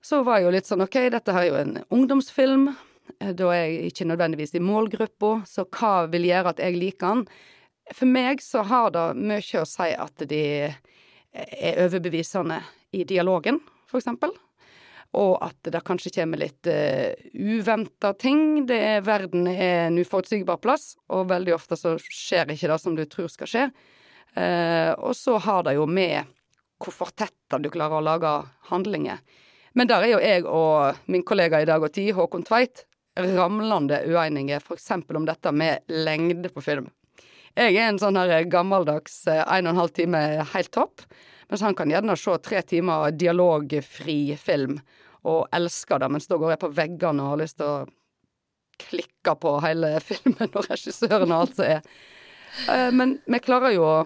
Så 0.06 0.24
var 0.26 0.40
jeg 0.40 0.48
jo 0.48 0.54
litt 0.54 0.70
sånn 0.70 0.86
OK, 0.86 0.98
dette 1.14 1.34
her 1.34 1.46
er 1.46 1.50
jo 1.52 1.62
en 1.62 1.78
ungdomsfilm. 1.94 2.72
Eh, 3.20 3.34
da 3.38 3.52
er 3.54 3.66
jeg 3.66 3.92
ikke 3.92 4.08
nødvendigvis 4.10 4.56
i 4.58 4.64
målgruppa, 4.64 5.42
så 5.48 5.66
hva 5.66 6.08
vil 6.12 6.28
gjøre 6.30 6.56
at 6.56 6.64
jeg 6.64 6.80
liker 6.80 7.12
den? 7.12 7.26
For 7.94 8.10
meg 8.10 8.42
så 8.42 8.64
har 8.66 8.90
det 8.96 9.06
mye 9.20 9.62
å 9.62 9.70
si 9.70 9.92
at 9.94 10.26
de 10.30 10.42
er 11.36 11.84
overbevisende 11.86 12.62
i 12.96 13.04
dialogen, 13.06 13.60
for 13.90 14.02
eksempel. 14.02 14.34
Og 15.16 15.38
at 15.46 15.70
det 15.72 15.84
kanskje 15.88 16.12
kommer 16.18 16.42
litt 16.42 16.68
uh, 16.68 17.14
uventa 17.32 18.12
ting. 18.20 18.66
Det 18.68 18.80
er, 18.84 19.04
verden 19.06 19.46
er 19.48 19.86
en 19.86 20.00
uforutsigbar 20.02 20.58
plass, 20.64 20.96
og 21.14 21.30
veldig 21.30 21.54
ofte 21.56 21.78
så 21.80 21.94
skjer 22.02 22.52
ikke 22.52 22.72
det 22.72 22.80
som 22.82 22.98
du 22.98 23.04
tror 23.08 23.30
skal 23.32 23.52
skje. 23.52 23.68
Uh, 24.36 24.92
og 24.98 25.14
så 25.16 25.38
har 25.46 25.64
det 25.68 25.78
jo 25.78 25.86
med 25.88 26.26
hvor 26.82 26.96
fortetta 27.06 27.62
du 27.62 27.70
klarer 27.72 28.02
å 28.02 28.04
lage 28.04 28.34
handlinger. 28.72 29.22
Men 29.76 29.92
der 29.92 30.04
er 30.04 30.12
jo 30.12 30.20
jeg 30.24 30.44
og 30.48 31.08
min 31.12 31.24
kollega 31.28 31.62
i 31.62 31.68
Dag 31.68 31.84
og 31.84 31.94
Tid, 31.96 32.14
Håkon 32.16 32.44
Tveit, 32.48 32.86
ramlende 33.16 34.02
uenige, 34.08 34.60
f.eks. 34.60 34.92
om 34.92 35.26
dette 35.26 35.52
med 35.52 35.80
lengde 35.88 36.50
på 36.50 36.62
film. 36.62 36.90
Jeg 37.56 37.78
er 37.78 37.88
en 37.88 38.00
sånn 38.00 38.20
her 38.20 38.44
gammeldags 38.52 39.22
eh, 39.32 39.40
en 39.40 39.70
og 39.70 39.72
en 39.72 39.80
halv 39.80 39.94
time 39.96 40.22
helt 40.52 40.72
topp, 40.76 41.06
mens 41.48 41.64
han 41.64 41.78
kan 41.78 41.92
gjerne 41.92 42.18
se 42.20 42.36
tre 42.44 42.62
timer 42.68 43.14
dialogfri 43.16 44.36
film 44.40 44.80
og 45.26 45.48
elsker 45.56 46.02
det, 46.02 46.10
mens 46.12 46.28
da 46.28 46.38
går 46.42 46.54
jeg 46.54 46.62
på 46.66 46.74
veggene 46.76 47.24
og 47.24 47.32
har 47.34 47.42
lyst 47.42 47.58
til 47.62 47.70
å 47.70 47.86
klikke 48.84 49.38
på 49.40 49.56
hele 49.64 49.96
filmen 50.10 50.52
og 50.52 50.68
regissøren 50.68 51.32
og 51.32 51.46
alt 51.46 51.56
som 51.56 51.70
er. 51.78 51.90
Eh, 52.68 52.92
men 52.92 53.18
vi 53.24 53.42
klarer 53.46 53.76
jo 53.78 53.88
å 53.88 53.98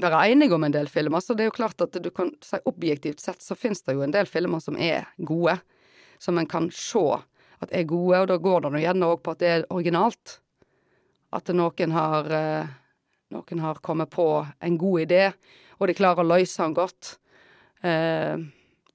være 0.00 0.20
enige 0.32 0.56
om 0.56 0.64
en 0.64 0.76
del 0.76 0.88
filmer, 0.92 1.24
så 1.24 1.34
det 1.36 1.46
er 1.46 1.50
jo 1.50 1.56
klart 1.56 1.80
at 1.84 1.96
du 1.96 2.10
kan 2.12 2.34
si 2.44 2.60
objektivt 2.68 3.20
sett 3.20 3.40
så 3.44 3.56
finnes 3.56 3.82
det 3.84 3.96
jo 3.96 4.04
en 4.04 4.14
del 4.14 4.28
filmer 4.28 4.60
som 4.60 4.76
er 4.76 5.08
gode, 5.16 5.56
som 6.20 6.38
en 6.40 6.48
kan 6.48 6.68
se 6.72 7.04
at 7.60 7.72
er 7.72 7.88
gode, 7.88 8.22
og 8.22 8.28
da 8.30 8.38
går 8.40 8.66
det 8.66 8.84
gjerne 8.84 9.08
òg 9.12 9.22
på 9.24 9.34
at 9.34 9.42
det 9.42 9.50
er 9.50 9.66
originalt. 9.70 10.38
At 11.36 11.50
noen 11.54 11.92
har, 11.94 12.30
eh, 12.32 12.70
noen 13.30 13.60
har 13.60 13.82
kommet 13.84 14.10
på 14.10 14.46
en 14.60 14.78
god 14.78 15.00
idé, 15.04 15.32
og 15.78 15.86
de 15.88 15.94
klarer 15.94 16.24
å 16.24 16.30
løse 16.36 16.62
den 16.62 16.74
godt. 16.74 17.18
Eh, 17.82 18.36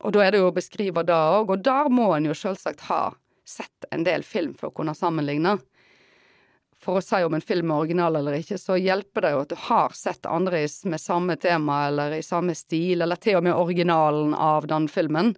og 0.01 0.13
da 0.13 0.25
er 0.25 0.31
det 0.31 0.41
jo 0.41 0.49
å 0.51 0.55
beskrive 0.55 1.05
det 1.05 1.15
òg, 1.15 1.49
og 1.49 1.63
der 1.63 1.89
må 1.89 2.11
en 2.15 2.25
jo 2.25 2.35
selvsagt 2.37 2.87
ha 2.89 3.15
sett 3.45 3.85
en 3.91 4.03
del 4.03 4.23
film 4.23 4.53
for 4.57 4.69
å 4.69 4.75
kunne 4.75 4.95
sammenligne. 4.97 5.59
For 6.81 6.99
å 6.99 7.03
si 7.03 7.21
om 7.25 7.33
en 7.33 7.41
film 7.41 7.71
er 7.71 7.81
original 7.81 8.19
eller 8.19 8.37
ikke, 8.37 8.59
så 8.61 8.77
hjelper 8.77 9.25
det 9.25 9.31
jo 9.33 9.41
at 9.41 9.53
du 9.53 9.57
har 9.69 9.95
sett 9.97 10.27
andre 10.29 10.65
med 10.85 11.01
samme 11.01 11.37
tema 11.41 11.85
eller 11.87 12.17
i 12.17 12.25
samme 12.25 12.53
stil, 12.57 13.01
eller 13.01 13.17
til 13.21 13.39
og 13.39 13.45
med 13.47 13.57
originalen 13.57 14.35
av 14.37 14.67
den 14.69 14.89
filmen. 14.91 15.33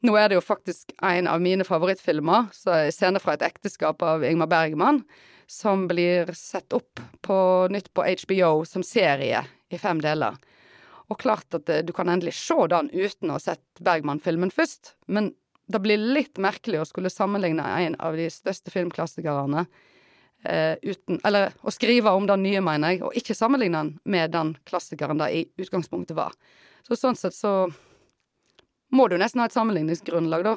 Nå 0.00 0.14
er 0.16 0.30
det 0.30 0.38
jo 0.38 0.44
faktisk 0.44 0.94
en 1.04 1.28
av 1.28 1.42
mine 1.44 1.64
favorittfilmer, 1.66 2.48
så 2.56 2.86
scene 2.94 3.20
fra 3.20 3.34
et 3.36 3.44
ekteskap 3.44 4.00
av 4.02 4.24
Ingmar 4.24 4.48
Bergman, 4.48 5.02
som 5.50 5.84
blir 5.90 6.30
sett 6.38 6.72
opp 6.72 7.02
på 7.26 7.36
nytt 7.68 7.90
på 7.92 8.06
HBO 8.06 8.64
som 8.64 8.84
serie 8.86 9.42
i 9.68 9.78
fem 9.78 10.00
deler. 10.00 10.38
Og 11.10 11.18
klart 11.20 11.58
at 11.58 11.68
eh, 11.68 11.82
du 11.84 11.92
kan 11.92 12.08
endelig 12.08 12.36
se 12.38 12.56
den 12.70 12.88
uten 12.94 13.32
å 13.32 13.36
ha 13.36 13.42
sett 13.42 13.82
Bergman-filmen 13.82 14.52
først, 14.54 14.94
men 15.10 15.32
det 15.70 15.82
blir 15.82 16.00
litt 16.00 16.38
merkelig 16.40 16.80
å 16.80 16.88
skulle 16.88 17.12
sammenligne 17.12 17.66
en 17.82 17.98
av 18.02 18.16
de 18.18 18.28
største 18.32 18.72
filmklassikerne 18.72 19.66
eh, 20.46 20.78
uten 20.82 21.20
Eller 21.26 21.52
å 21.62 21.74
skrive 21.74 22.14
om 22.14 22.26
den 22.30 22.42
nye, 22.46 22.62
mener 22.64 22.94
jeg, 22.94 23.04
og 23.04 23.14
ikke 23.18 23.36
sammenligne 23.36 23.84
den 23.84 23.92
med 24.04 24.32
den 24.34 24.56
klassikeren 24.70 25.20
det 25.20 25.30
i 25.34 25.44
utgangspunktet 25.60 26.16
var. 26.16 26.34
Så 26.86 26.98
sånn 26.98 27.18
sett 27.18 27.36
så 27.36 27.68
må 28.90 29.08
du 29.08 29.16
nesten 29.20 29.42
ha 29.42 29.48
et 29.48 29.56
sammenligningsgrunnlag, 29.56 30.46
da. 30.46 30.56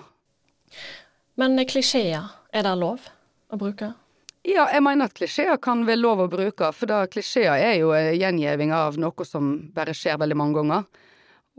Men 1.39 1.57
klisjeer, 1.69 2.31
er 2.53 2.65
det 2.65 2.73
lov 2.77 3.05
å 3.53 3.59
bruke? 3.59 3.93
Ja, 4.43 4.65
jeg 4.73 4.83
mener 4.83 5.07
at 5.07 5.15
klisjeer 5.15 5.55
kan 5.63 5.85
være 5.87 6.01
lov 6.01 6.25
å 6.25 6.29
bruke, 6.31 6.67
for 6.75 6.89
da 6.89 7.05
klisjeer 7.07 7.55
er 7.55 7.77
jo 7.79 7.93
gjengjeving 7.93 8.73
av 8.75 8.97
noe 8.99 9.25
som 9.27 9.53
bare 9.73 9.95
skjer 9.95 10.19
veldig 10.19 10.37
mange 10.39 10.59
ganger. 10.59 10.83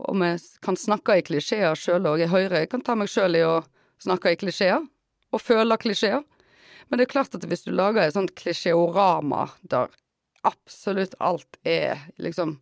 Og 0.05 0.19
vi 0.19 0.29
kan 0.61 0.77
snakke 0.77 1.17
i 1.17 1.25
klisjeer 1.25 1.79
sjøl 1.79 2.05
òg. 2.11 2.21
Jeg 2.21 2.33
hører 2.33 2.61
jeg 2.61 2.69
kan 2.73 2.83
ta 2.85 2.97
meg 2.99 3.09
sjøl 3.09 3.39
i 3.39 3.43
å 3.47 3.63
snakke 4.03 4.35
i 4.35 4.39
klisjeer, 4.39 4.83
og 5.33 5.41
føle 5.41 5.79
klisjeer. 5.81 6.21
Men 6.89 6.99
det 6.99 7.07
er 7.07 7.13
klart 7.15 7.35
at 7.35 7.47
hvis 7.49 7.65
du 7.65 7.71
lager 7.73 8.03
et 8.03 8.13
sånt 8.13 8.35
klisjeorama 8.37 9.47
der 9.71 9.89
absolutt 10.45 11.15
alt 11.23 11.57
er 11.65 12.03
liksom 12.21 12.59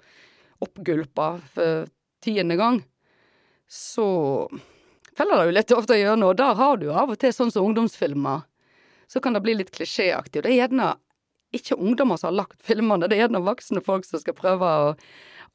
oppgulpa 0.63 1.34
for 1.51 1.89
tiende 2.24 2.55
gang, 2.55 2.79
så 3.74 4.08
feller 5.18 5.39
det 5.39 5.46
jo 5.48 5.56
litt 5.58 5.72
ofte 5.74 5.98
gjennom, 5.98 6.30
og 6.30 6.38
der 6.38 6.58
har 6.60 6.77
du 6.77 6.88
jo 6.92 6.98
av 6.98 7.13
og 7.13 7.18
til 7.22 7.34
sånn 7.34 7.51
som 7.53 7.65
ungdomsfilmer 7.65 8.44
så 9.10 9.22
kan 9.22 9.34
det 9.34 9.44
bli 9.46 9.56
litt 9.58 9.72
klisjéaktig. 9.74 10.39
Og 10.39 10.46
det 10.46 10.51
er 10.51 10.60
gjerne 10.63 10.94
ikke 11.53 11.77
ungdommer 11.77 12.18
som 12.18 12.32
har 12.32 12.39
lagt 12.44 12.62
filmene, 12.65 13.10
det 13.10 13.18
er 13.18 13.27
gjerne 13.27 13.44
voksne 13.46 13.84
folk 13.86 14.06
som 14.08 14.22
skal 14.22 14.38
prøve 14.38 14.70
å, 14.86 14.94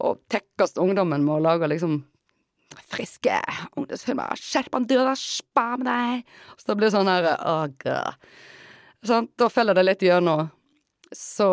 å 0.03 0.13
tekkes 0.31 0.77
ungdommen 0.79 1.25
med 1.27 1.37
å 1.37 1.45
lage 1.47 1.71
liksom 1.71 2.01
friske 2.91 3.39
ungdomsfilmer. 3.79 4.39
'Skjerp 4.39 4.75
deg, 4.77 4.91
døra, 4.93 5.15
med 5.79 5.87
deg!' 5.89 6.25
Så 6.59 6.71
det 6.71 6.79
blir 6.79 6.95
sånn 6.95 7.11
her 7.11 7.31
åh, 7.35 8.15
sånn, 9.03 9.29
Da 9.39 9.49
feller 9.51 9.75
det 9.75 9.87
litt 9.87 10.03
gjennom. 10.03 10.51
Så 11.15 11.49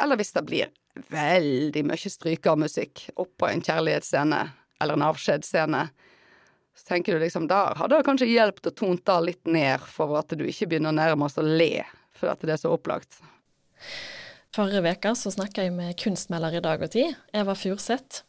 Eller 0.00 0.16
hvis 0.16 0.32
det 0.32 0.44
blir 0.44 0.72
veldig 1.08 1.84
mye 1.86 2.10
strykermusikk 2.10 3.10
oppå 3.16 3.48
en 3.48 3.62
kjærlighetsscene 3.62 4.40
eller 4.78 4.98
en 4.98 5.08
avskjedsscene 5.08 5.88
så 6.78 6.86
tenker 6.92 7.14
du 7.14 7.24
liksom 7.24 7.48
der 7.50 7.74
hadde 7.78 7.96
det 7.96 8.06
kanskje 8.06 8.28
hjulpet 8.30 8.70
å 8.70 8.74
tone 8.78 9.02
det 9.02 9.18
litt 9.26 9.50
ned 9.50 9.82
for 9.90 10.14
at 10.20 10.30
du 10.30 10.44
ikke 10.46 10.68
begynner 10.70 10.94
nærmest 10.94 11.40
å 11.40 11.46
le 11.46 11.82
for 12.14 12.30
at 12.30 12.42
det 12.46 12.54
er 12.54 12.60
så 12.60 12.70
opplagt. 12.74 13.18
Forrige 14.54 14.82
uke 14.86 15.12
så 15.18 15.32
snakka 15.34 15.66
jeg 15.66 15.74
med 15.74 15.96
kunstmelder 15.98 16.58
i 16.58 16.62
Dag 16.64 16.82
og 16.82 16.92
Tid, 16.94 17.18
Eva 17.34 17.54
Furseth, 17.58 18.22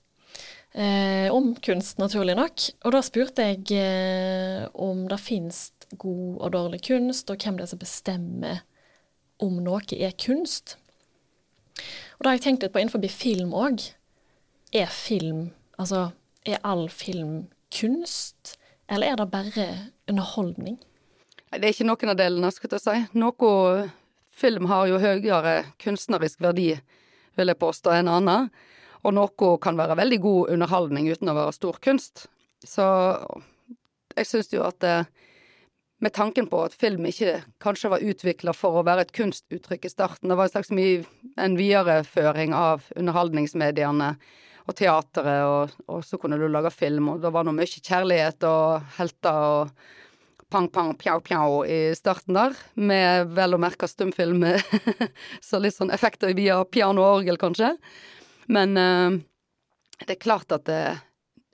eh, 0.73 1.29
om 1.33 1.53
kunst, 1.65 1.97
naturlig 2.01 2.35
nok. 2.37 2.65
Og 2.85 2.93
da 2.93 3.01
spurte 3.05 3.47
jeg 3.51 3.63
eh, 3.77 4.65
om 4.73 5.05
det 5.09 5.21
finnes 5.21 5.61
god 5.97 6.41
og 6.41 6.51
dårlig 6.53 6.83
kunst, 6.89 7.29
og 7.29 7.41
hvem 7.41 7.57
det 7.57 7.65
er 7.65 7.71
som 7.73 7.81
bestemmer 7.81 8.61
om 9.41 9.61
noe 9.63 9.81
er 9.95 10.13
kunst. 10.19 10.75
Og 12.17 12.25
da 12.25 12.31
har 12.31 12.37
jeg 12.37 12.47
tenkt 12.49 12.65
litt 12.65 12.75
på 12.75 12.81
innenfor 12.81 13.05
film 13.13 13.55
òg. 13.57 13.85
Er 14.75 14.89
film, 14.93 15.49
altså 15.81 16.09
er 16.47 16.61
all 16.63 16.87
film 16.89 17.47
kunst, 17.73 18.57
eller 18.89 19.11
er 19.11 19.19
det 19.19 19.29
bare 19.31 19.67
underholdning? 20.09 20.79
Det 21.49 21.65
er 21.65 21.73
ikke 21.73 21.87
noen 21.89 22.13
av 22.13 22.17
delene, 22.19 22.51
skulle 22.53 22.77
jeg 22.77 22.85
si. 22.85 23.17
Noe 23.17 23.89
film 24.39 24.69
har 24.69 24.87
jo 24.89 25.01
høyere 25.01 25.55
kunstnerisk 25.81 26.41
verdi, 26.43 26.71
vil 27.37 27.51
jeg 27.51 27.59
påstå, 27.61 27.93
enn 27.97 28.11
annen. 28.11 28.49
Og 29.03 29.15
noe 29.15 29.53
kan 29.63 29.79
være 29.79 29.97
veldig 29.99 30.19
god 30.23 30.53
underholdning 30.55 31.07
uten 31.09 31.31
å 31.31 31.37
være 31.37 31.55
stor 31.55 31.79
kunst. 31.83 32.27
Så 32.65 32.85
jeg 34.17 34.27
syns 34.27 34.51
jo 34.51 34.65
at 34.67 34.83
eh, 34.83 35.07
med 36.03 36.13
tanken 36.15 36.49
på 36.51 36.61
at 36.63 36.75
film 36.75 37.07
ikke 37.07 37.39
kanskje 37.63 37.91
var 37.93 38.03
utvikla 38.03 38.53
for 38.55 38.79
å 38.79 38.85
være 38.87 39.07
et 39.07 39.15
kunstuttrykk 39.15 39.87
i 39.87 39.91
starten, 39.91 40.29
det 40.31 40.37
var 40.39 40.47
en 40.47 40.53
slags 40.53 40.71
en 40.71 41.57
videreføring 41.59 42.55
av 42.55 42.85
underholdningsmediene 42.95 44.13
og 44.69 44.75
teateret, 44.77 45.45
og, 45.49 45.79
og, 45.89 46.03
så 46.05 46.19
kunne 46.21 46.37
du 46.37 46.45
lage 46.49 46.71
film, 46.73 47.13
og 47.13 47.23
det 47.23 47.31
var 47.33 47.45
nå 47.45 47.55
mye 47.57 47.81
kjærlighet 47.81 48.45
og 48.47 48.93
helter 48.99 49.39
og 49.47 49.71
pang, 50.49 50.69
pang, 50.73 50.93
pjau, 50.97 51.19
pjau 51.25 51.63
i 51.69 51.79
starten 51.97 52.37
der, 52.37 52.55
med 52.77 53.33
vel 53.37 53.57
å 53.57 53.61
merke 53.61 53.89
stumfilm, 53.89 54.45
så 55.47 55.61
litt 55.61 55.77
sånn 55.77 55.93
effekter 55.93 56.33
via 56.37 56.61
piano 56.65 57.05
og 57.05 57.21
orgel, 57.21 57.37
kanskje. 57.41 57.73
Men 58.49 58.77
uh, 58.77 59.17
det 60.05 60.15
er 60.15 60.21
klart 60.21 60.53
at 60.55 60.65
det, 60.69 60.81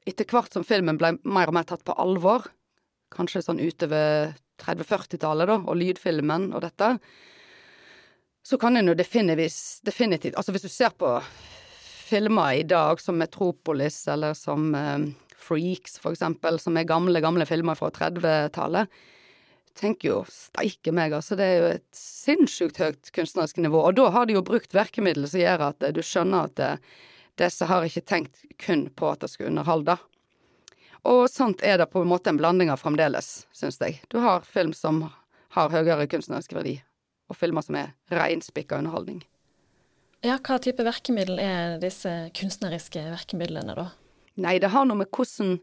etter 0.08 0.28
hvert 0.30 0.56
som 0.56 0.68
filmen 0.68 1.00
ble 1.00 1.16
mer 1.24 1.52
og 1.52 1.58
mer 1.58 1.68
tatt 1.68 1.84
på 1.88 1.96
alvor, 2.00 2.48
kanskje 3.16 3.44
sånn 3.46 3.64
utover 3.64 4.34
30-40-tallet, 4.64 5.52
da, 5.52 5.60
og 5.60 5.80
lydfilmen 5.80 6.52
og 6.56 6.64
dette, 6.64 6.96
så 8.46 8.60
kan 8.62 8.78
en 8.78 8.92
jo 8.92 8.94
definitivt 8.94 10.36
Altså, 10.38 10.54
hvis 10.54 10.68
du 10.68 10.70
ser 10.70 10.94
på 10.94 11.10
filmer 12.06 12.54
i 12.54 12.64
dag 12.64 13.02
som 13.02 13.18
Metropolis 13.18 14.08
eller 14.08 14.34
som 14.38 14.76
eh, 14.76 15.00
Freaks, 15.38 16.00
for 16.00 16.14
eksempel, 16.14 16.60
som 16.60 16.78
er 16.78 16.88
gamle, 16.90 17.22
gamle 17.22 17.46
filmer 17.46 17.78
fra 17.78 17.90
30-tallet. 17.94 18.88
Tenker 19.76 20.10
jo 20.10 20.20
steike 20.32 20.94
meg, 20.96 21.14
altså. 21.14 21.36
Det 21.36 21.46
er 21.46 21.58
jo 21.60 21.72
et 21.74 21.86
sinnssykt 21.98 22.80
høyt 22.80 23.12
kunstnerisk 23.14 23.60
nivå. 23.62 23.82
Og 23.84 23.98
da 23.98 24.08
har 24.16 24.26
de 24.26 24.38
jo 24.38 24.46
brukt 24.46 24.74
virkemidler 24.74 25.30
som 25.30 25.42
gjør 25.42 25.68
at 25.68 25.86
du 25.94 26.02
skjønner 26.06 26.48
at 26.48 26.56
det, 26.62 26.72
disse 27.42 27.68
har 27.68 27.84
ikke 27.84 28.06
tenkt 28.08 28.46
kun 28.64 28.88
på 28.96 29.12
at 29.12 29.26
det 29.26 29.34
skal 29.34 29.52
underholde. 29.52 29.98
Og 31.06 31.28
sånt 31.30 31.62
er 31.62 31.78
det 31.82 31.92
på 31.92 32.02
en 32.02 32.10
måte 32.10 32.32
en 32.32 32.40
blanding 32.40 32.72
av 32.74 32.82
fremdeles, 32.82 33.44
syns 33.54 33.78
jeg. 33.84 34.00
Du 34.10 34.22
har 34.24 34.48
film 34.48 34.74
som 34.74 35.04
har 35.58 35.74
høyere 35.74 36.08
kunstnerisk 36.10 36.56
verdi, 36.56 36.80
og 37.30 37.38
filmer 37.38 37.66
som 37.66 37.78
er 37.82 37.94
reinspikka 38.16 38.80
underholdning. 38.80 39.22
Ja, 40.26 40.40
hva 40.42 40.56
type 40.58 40.82
verkemiddel 40.82 41.38
er 41.38 41.76
disse 41.78 42.12
kunstneriske 42.34 43.04
virkemidlene, 43.12 43.76
da? 43.78 43.90
Nei, 44.42 44.56
det 44.58 44.72
har 44.74 44.88
noe 44.88 45.04
med 45.04 45.12
hvordan, 45.14 45.60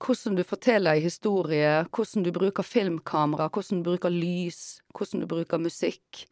hvordan 0.00 0.38
du 0.38 0.44
forteller 0.46 0.96
en 0.96 1.04
historie, 1.04 1.72
hvordan 1.92 2.24
du 2.24 2.30
bruker 2.32 2.64
filmkamera, 2.64 3.50
hvordan 3.52 3.82
du 3.82 3.90
bruker 3.90 4.14
lys, 4.14 4.80
hvordan 4.96 5.20
du 5.20 5.28
bruker 5.28 5.60
musikk. 5.60 6.24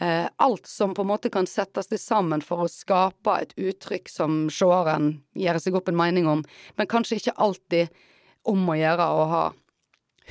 Eh, 0.00 0.24
alt 0.46 0.66
som 0.66 0.94
på 0.96 1.04
en 1.04 1.10
måte 1.12 1.30
kan 1.30 1.46
settes 1.46 1.92
til 1.92 2.00
sammen 2.00 2.42
for 2.42 2.64
å 2.64 2.72
skape 2.72 3.36
et 3.42 3.52
uttrykk 3.60 4.08
som 4.10 4.40
seeren 4.50 5.12
gjør 5.38 5.60
seg 5.60 5.76
opp 5.76 5.92
en 5.92 6.00
mening 6.00 6.30
om, 6.30 6.42
men 6.80 6.90
kanskje 6.90 7.20
ikke 7.20 7.36
alltid 7.36 7.92
om 8.48 8.64
å 8.64 8.80
gjøre 8.80 9.12
å 9.12 9.28
ha 9.34 9.44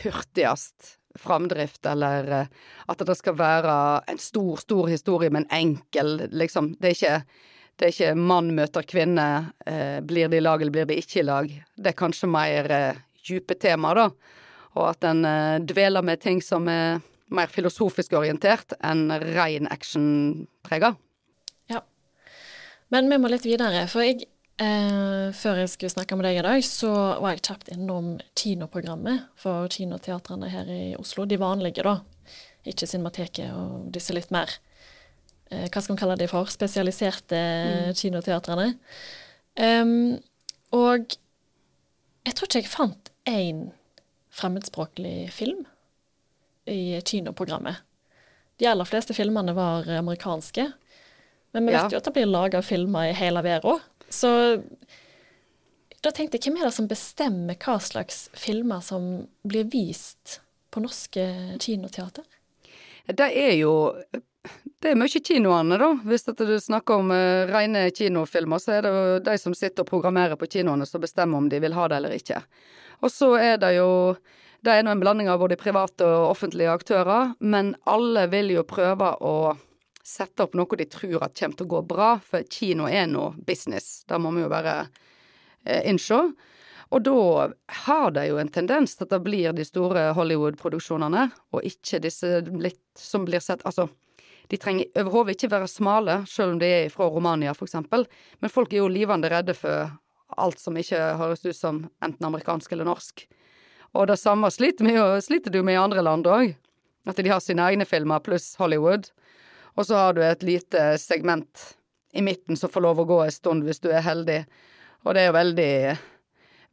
hurtigst 0.01 0.97
framdrift, 1.19 1.85
eller 1.85 2.31
eh, 2.31 2.51
at 2.87 3.05
det 3.07 3.15
skal 3.19 3.37
være 3.39 3.75
en 4.11 4.21
stor, 4.21 4.57
stor 4.61 4.89
historie, 4.91 5.31
men 5.33 5.47
enkel, 5.53 6.27
liksom. 6.31 6.73
Det 6.79 6.91
er 6.91 6.97
ikke, 6.97 7.41
det 7.79 7.87
er 7.87 7.95
ikke 7.95 8.13
mann 8.19 8.51
møter 8.57 8.87
kvinne, 8.87 9.27
eh, 9.65 9.99
blir 10.01 10.31
de 10.31 10.41
i 10.41 10.43
lag 10.43 10.61
eller 10.61 10.75
blir 10.75 10.89
de 10.89 10.99
ikke 11.01 11.21
i 11.21 11.27
lag. 11.27 11.53
Det 11.75 11.93
er 11.93 11.99
kanskje 11.99 12.31
mer 12.31 12.71
eh, 12.71 13.01
dype 13.27 13.57
tema, 13.61 13.93
da. 13.97 14.09
Og 14.73 14.89
at 14.89 15.05
en 15.09 15.25
eh, 15.29 15.61
dveler 15.61 16.05
med 16.05 16.21
ting 16.23 16.41
som 16.41 16.67
er 16.71 17.01
mer 17.33 17.49
filosofisk 17.49 18.13
orientert 18.17 18.75
enn 18.83 19.07
rein 19.33 19.69
action-prega. 19.73 20.93
Ja. 21.71 21.81
Men 22.93 23.09
vi 23.09 23.17
må 23.21 23.31
litt 23.31 23.47
videre, 23.47 23.87
for 23.89 24.05
jeg 24.05 24.27
Eh, 24.61 25.31
før 25.33 25.63
jeg 25.63 25.71
skulle 25.71 25.93
snakke 25.93 26.15
med 26.17 26.27
deg 26.27 26.37
i 26.37 26.45
dag, 26.45 26.65
så 26.65 26.91
var 26.93 27.33
jeg 27.33 27.45
kjapt 27.47 27.71
innom 27.73 28.17
kinoprogrammet 28.37 29.25
for 29.39 29.71
kinoteatrene 29.73 30.51
her 30.51 30.69
i 30.69 30.83
Oslo. 30.99 31.25
De 31.25 31.39
vanlige, 31.41 31.85
da. 31.85 31.97
Ikke 32.69 32.87
Cinemateket 32.87 33.49
og 33.51 33.89
disse 33.91 34.13
litt 34.15 34.29
mer 34.31 34.47
eh, 35.51 35.65
Hva 35.67 35.81
skal 35.81 35.95
man 35.95 35.99
kalle 35.99 36.19
de 36.21 36.29
for? 36.31 36.47
Spesialiserte 36.53 37.39
mm. 37.39 37.95
kinoteatrene. 37.99 38.69
Um, 39.59 40.21
og 40.73 41.17
jeg 42.23 42.37
tror 42.37 42.47
ikke 42.47 42.61
jeg 42.61 42.71
fant 42.71 43.11
én 43.29 43.65
fremmedspråklig 44.33 45.27
film 45.33 45.65
i 46.69 47.01
kinoprogrammet. 47.05 47.83
De 48.61 48.69
aller 48.69 48.87
fleste 48.87 49.13
filmene 49.17 49.53
var 49.57 49.89
amerikanske. 49.97 50.69
Men 51.53 51.67
vi 51.67 51.73
vet 51.75 51.83
ja. 51.83 51.89
jo 51.93 51.99
at 51.99 52.07
det 52.07 52.15
blir 52.15 52.29
laga 52.29 52.63
filmer 52.65 53.11
i 53.11 53.17
hele 53.17 53.43
verden. 53.45 53.81
Så 54.13 54.29
da 56.03 56.11
tenkte 56.11 56.37
jeg, 56.37 56.51
hvem 56.51 56.59
er 56.61 56.67
det 56.67 56.75
som 56.75 56.89
bestemmer 56.89 57.57
hva 57.63 57.79
slags 57.81 58.27
filmer 58.37 58.83
som 58.83 59.25
blir 59.47 59.65
vist 59.71 60.39
på 60.73 60.83
norske 60.83 61.25
kinoteater? 61.63 62.25
Det 63.07 63.29
er 63.29 63.57
jo 63.59 63.73
det 64.83 64.91
er 64.91 64.99
mye 64.99 65.21
kinoene, 65.23 65.77
da. 65.79 65.89
Hvis 66.03 66.25
du 66.27 66.59
snakker 66.59 66.99
om 66.99 67.11
uh, 67.15 67.47
rene 67.47 67.85
kinofilmer, 67.95 68.59
så 68.59 68.77
er 68.77 68.83
det 68.83 68.91
jo 68.91 69.19
de 69.23 69.35
som 69.39 69.55
sitter 69.55 69.85
og 69.85 69.91
programmerer 69.93 70.35
på 70.39 70.49
kinoene 70.57 70.87
som 70.87 71.03
bestemmer 71.03 71.39
om 71.39 71.47
de 71.51 71.61
vil 71.63 71.75
ha 71.77 71.87
det 71.87 72.01
eller 72.01 72.15
ikke. 72.17 72.41
Og 73.03 73.11
så 73.11 73.33
er 73.39 73.59
det 73.63 73.77
jo 73.79 73.91
Det 74.63 74.71
er 74.71 74.83
nå 74.85 74.93
en 74.95 74.99
blanding 75.01 75.27
av 75.27 75.41
både 75.41 75.57
private 75.59 76.05
og 76.07 76.29
offentlige 76.29 76.71
aktører, 76.71 77.33
men 77.43 77.73
alle 77.83 78.29
vil 78.31 78.53
jo 78.53 78.61
prøve 78.63 79.09
å 79.19 79.33
sette 80.03 80.43
opp 80.43 80.55
noe 80.57 80.77
de 80.77 80.87
tror 80.91 81.23
at 81.23 81.37
kommer 81.39 81.57
til 81.57 81.67
å 81.67 81.73
gå 81.75 81.81
bra, 81.87 82.09
for 82.19 82.43
kino 82.51 82.89
er 82.89 83.07
nå 83.07 83.33
business. 83.47 84.03
Det 84.07 84.19
må 84.19 84.33
vi 84.35 84.43
jo 84.43 84.51
bare 84.51 84.75
eh, 85.63 85.83
innse. 85.89 86.19
Og 86.93 87.01
da 87.01 87.49
har 87.87 88.11
det 88.13 88.27
jo 88.27 88.37
en 88.37 88.51
tendens 88.53 88.93
til 88.95 89.07
at 89.07 89.13
det 89.15 89.23
blir 89.25 89.55
de 89.55 89.65
store 89.65 90.11
Hollywood-produksjonene, 90.13 91.27
og 91.55 91.65
ikke 91.65 92.03
disse 92.03 92.43
litt 92.51 92.83
som 92.99 93.25
blir 93.25 93.41
sett 93.41 93.63
Altså, 93.65 93.87
de 94.51 94.59
trenger 94.59 94.91
overhodet 95.01 95.37
ikke 95.37 95.53
være 95.55 95.71
smale, 95.71 96.19
selv 96.29 96.53
om 96.53 96.59
de 96.61 96.69
er 96.83 96.91
fra 96.93 97.07
Romania, 97.09 97.55
for 97.57 97.65
eksempel, 97.65 98.05
men 98.43 98.51
folk 98.51 98.73
er 98.73 98.83
jo 98.83 98.91
livende 98.91 99.31
redde 99.31 99.55
for 99.57 99.89
alt 100.37 100.59
som 100.59 100.77
ikke 100.77 100.99
høres 101.17 101.45
ut 101.45 101.57
som 101.57 101.85
enten 102.03 102.27
amerikansk 102.27 102.75
eller 102.75 102.89
norsk. 102.89 103.25
Og 103.93 104.07
det 104.09 104.19
samme 104.21 104.49
sliter, 104.51 104.85
vi 104.85 104.95
jo, 104.97 105.05
sliter 105.21 105.53
du 105.53 105.61
med 105.63 105.77
i 105.77 105.81
andre 105.81 106.03
land 106.05 106.27
òg. 106.29 106.55
At 107.09 107.19
de 107.19 107.29
har 107.29 107.41
sine 107.43 107.65
egne 107.67 107.85
filmer 107.85 108.21
pluss 108.23 108.53
Hollywood. 108.57 109.09
Og 109.73 109.87
så 109.87 109.97
har 109.97 110.13
du 110.13 110.21
et 110.25 110.43
lite 110.45 110.93
segment 111.01 111.69
i 112.13 112.21
midten 112.21 112.57
som 112.59 112.69
får 112.69 112.85
lov 112.85 113.01
å 113.01 113.07
gå 113.09 113.19
en 113.23 113.33
stund 113.33 113.65
hvis 113.65 113.81
du 113.81 113.89
er 113.91 114.05
heldig. 114.05 114.43
Og 115.03 115.15
det 115.15 115.23
er 115.23 115.31
jo 115.31 115.37
veldig 115.39 115.73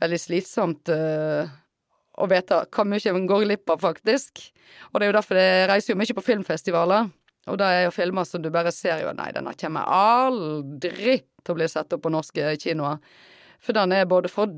veldig 0.01 0.21
slitsomt 0.21 0.91
uh, 0.93 1.49
å 2.21 2.29
vite 2.31 2.63
hva 2.73 2.87
mye 2.89 3.13
en 3.13 3.29
går 3.29 3.45
glipp 3.47 3.73
av, 3.73 3.83
faktisk. 3.83 4.43
Og 4.91 5.01
det 5.01 5.07
er 5.07 5.13
jo 5.13 5.19
derfor 5.19 5.39
det 5.39 5.51
reiser 5.71 5.95
jo 5.95 6.01
mye 6.01 6.17
på 6.17 6.27
filmfestivaler. 6.27 7.11
Og 7.51 7.59
det 7.61 7.69
er 7.73 7.85
jo 7.87 7.95
filmer 7.95 8.27
som 8.29 8.43
du 8.45 8.51
bare 8.53 8.73
ser 8.75 9.01
jo 9.05 9.13
Nei, 9.17 9.31
denne 9.33 9.55
kommer 9.59 9.89
aldri 9.89 11.21
til 11.41 11.55
å 11.55 11.57
bli 11.57 11.69
sett 11.73 11.93
opp 11.97 12.05
på 12.05 12.13
norske 12.13 12.53
kinoer. 12.61 13.01
For 13.61 13.77
den 13.77 13.95
er 13.97 14.09
både 14.09 14.29
for 14.33 14.53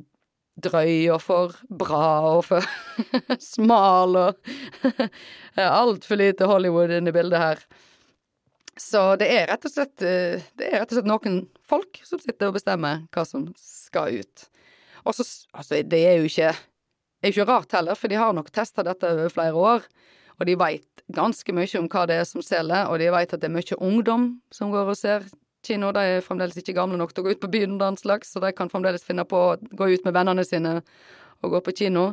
drøy 0.63 1.09
og 1.15 1.23
for 1.23 1.55
bra 1.71 2.09
og 2.35 2.43
for 2.45 2.67
smal 3.55 4.19
og 4.21 4.51
Altfor 5.63 6.21
lite 6.21 6.49
Hollywood 6.51 6.93
inne 6.93 7.13
i 7.13 7.15
bildet 7.15 7.41
her. 7.41 7.63
Så 8.81 9.01
det 9.21 9.29
er 9.29 9.51
rett 9.51 9.67
og 9.69 9.73
slett 9.73 10.03
eh, 10.07 10.45
Det 10.57 10.69
er 10.69 10.81
rett 10.81 10.93
og 10.93 10.97
slett 10.97 11.09
noen 11.11 11.43
folk 11.69 12.01
som 12.09 12.21
sitter 12.23 12.49
og 12.49 12.57
bestemmer 12.57 13.03
hva 13.13 13.25
som 13.29 13.51
skal 13.59 14.23
ut. 14.23 14.47
Og 15.05 15.17
så 15.17 15.27
Altså, 15.53 15.83
det 15.83 16.01
er 16.07 16.21
jo 16.21 16.31
ikke, 16.31 16.55
er 17.23 17.33
ikke 17.33 17.49
rart 17.49 17.77
heller, 17.77 17.99
for 17.99 18.09
de 18.09 18.17
har 18.17 18.33
nok 18.33 18.51
testa 18.55 18.85
dette 18.87 19.09
over 19.09 19.29
flere 19.33 19.53
år. 19.55 19.87
Og 20.41 20.47
de 20.49 20.57
veit 20.57 21.05
ganske 21.13 21.53
mye 21.53 21.79
om 21.79 21.89
hva 21.93 22.07
det 22.09 22.17
er 22.19 22.27
som 22.29 22.43
selger, 22.43 22.89
og 22.89 22.99
de 22.99 23.11
veit 23.13 23.35
at 23.35 23.43
det 23.43 23.51
er 23.51 23.55
mye 23.55 23.79
ungdom 23.79 24.29
som 24.55 24.73
går 24.73 24.93
og 24.95 24.97
ser 24.99 25.27
kino. 25.67 25.93
De 25.93 26.03
er 26.17 26.25
fremdeles 26.25 26.57
ikke 26.59 26.75
gamle 26.79 26.99
nok 26.99 27.13
til 27.13 27.23
å 27.23 27.27
gå 27.27 27.35
ut 27.37 27.43
på 27.43 27.51
byen 27.53 27.77
og 27.77 27.83
den 27.85 27.99
slags, 28.01 28.33
så 28.33 28.41
de 28.43 28.53
kan 28.57 28.73
fremdeles 28.73 29.05
finne 29.05 29.27
på 29.29 29.37
å 29.37 29.59
gå 29.61 29.91
ut 29.93 30.09
med 30.09 30.17
vennene 30.17 30.45
sine 30.47 30.79
og 31.43 31.53
gå 31.57 31.61
på 31.67 31.77
kino. 31.83 32.13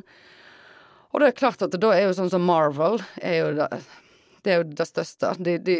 Og 1.10 1.22
det 1.22 1.32
er 1.32 1.39
klart 1.39 1.63
at 1.66 1.74
da 1.74 1.94
er 1.96 2.06
jo 2.06 2.18
sånn 2.18 2.30
som 2.30 2.46
Marvel 2.46 3.00
er 3.18 3.39
jo 3.39 3.54
det, 3.58 3.70
det 4.46 4.51
er 4.54 4.62
jo 4.62 4.68
det 4.78 4.86
største. 4.86 5.32
De, 5.42 5.56
de 5.58 5.80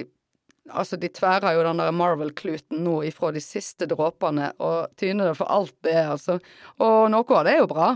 Altså, 0.70 0.98
de 1.00 1.10
tverrer 1.14 1.56
jo 1.58 1.64
den 1.66 1.82
der 1.82 1.96
Marvel-kluten 1.96 2.84
nå 2.86 3.00
ifra 3.10 3.32
de 3.36 3.42
siste 3.44 3.88
dråpene 3.90 4.52
og 4.58 4.92
tyner 5.00 5.32
det 5.32 5.38
for 5.40 5.52
alt 5.52 5.76
det 5.86 5.96
er, 5.96 6.12
altså. 6.16 6.40
Og 6.84 7.10
noe 7.14 7.40
av 7.40 7.48
det 7.48 7.56
er 7.56 7.64
jo 7.64 7.72
bra, 7.72 7.94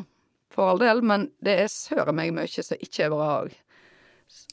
for 0.54 0.74
all 0.74 0.82
del, 0.82 1.04
men 1.06 1.28
det 1.44 1.58
er 1.64 1.72
søren 1.72 2.18
meg 2.18 2.34
mye 2.36 2.50
som 2.66 2.82
ikke 2.82 3.08
er 3.08 3.14
bra 3.14 3.30
òg. 3.44 3.54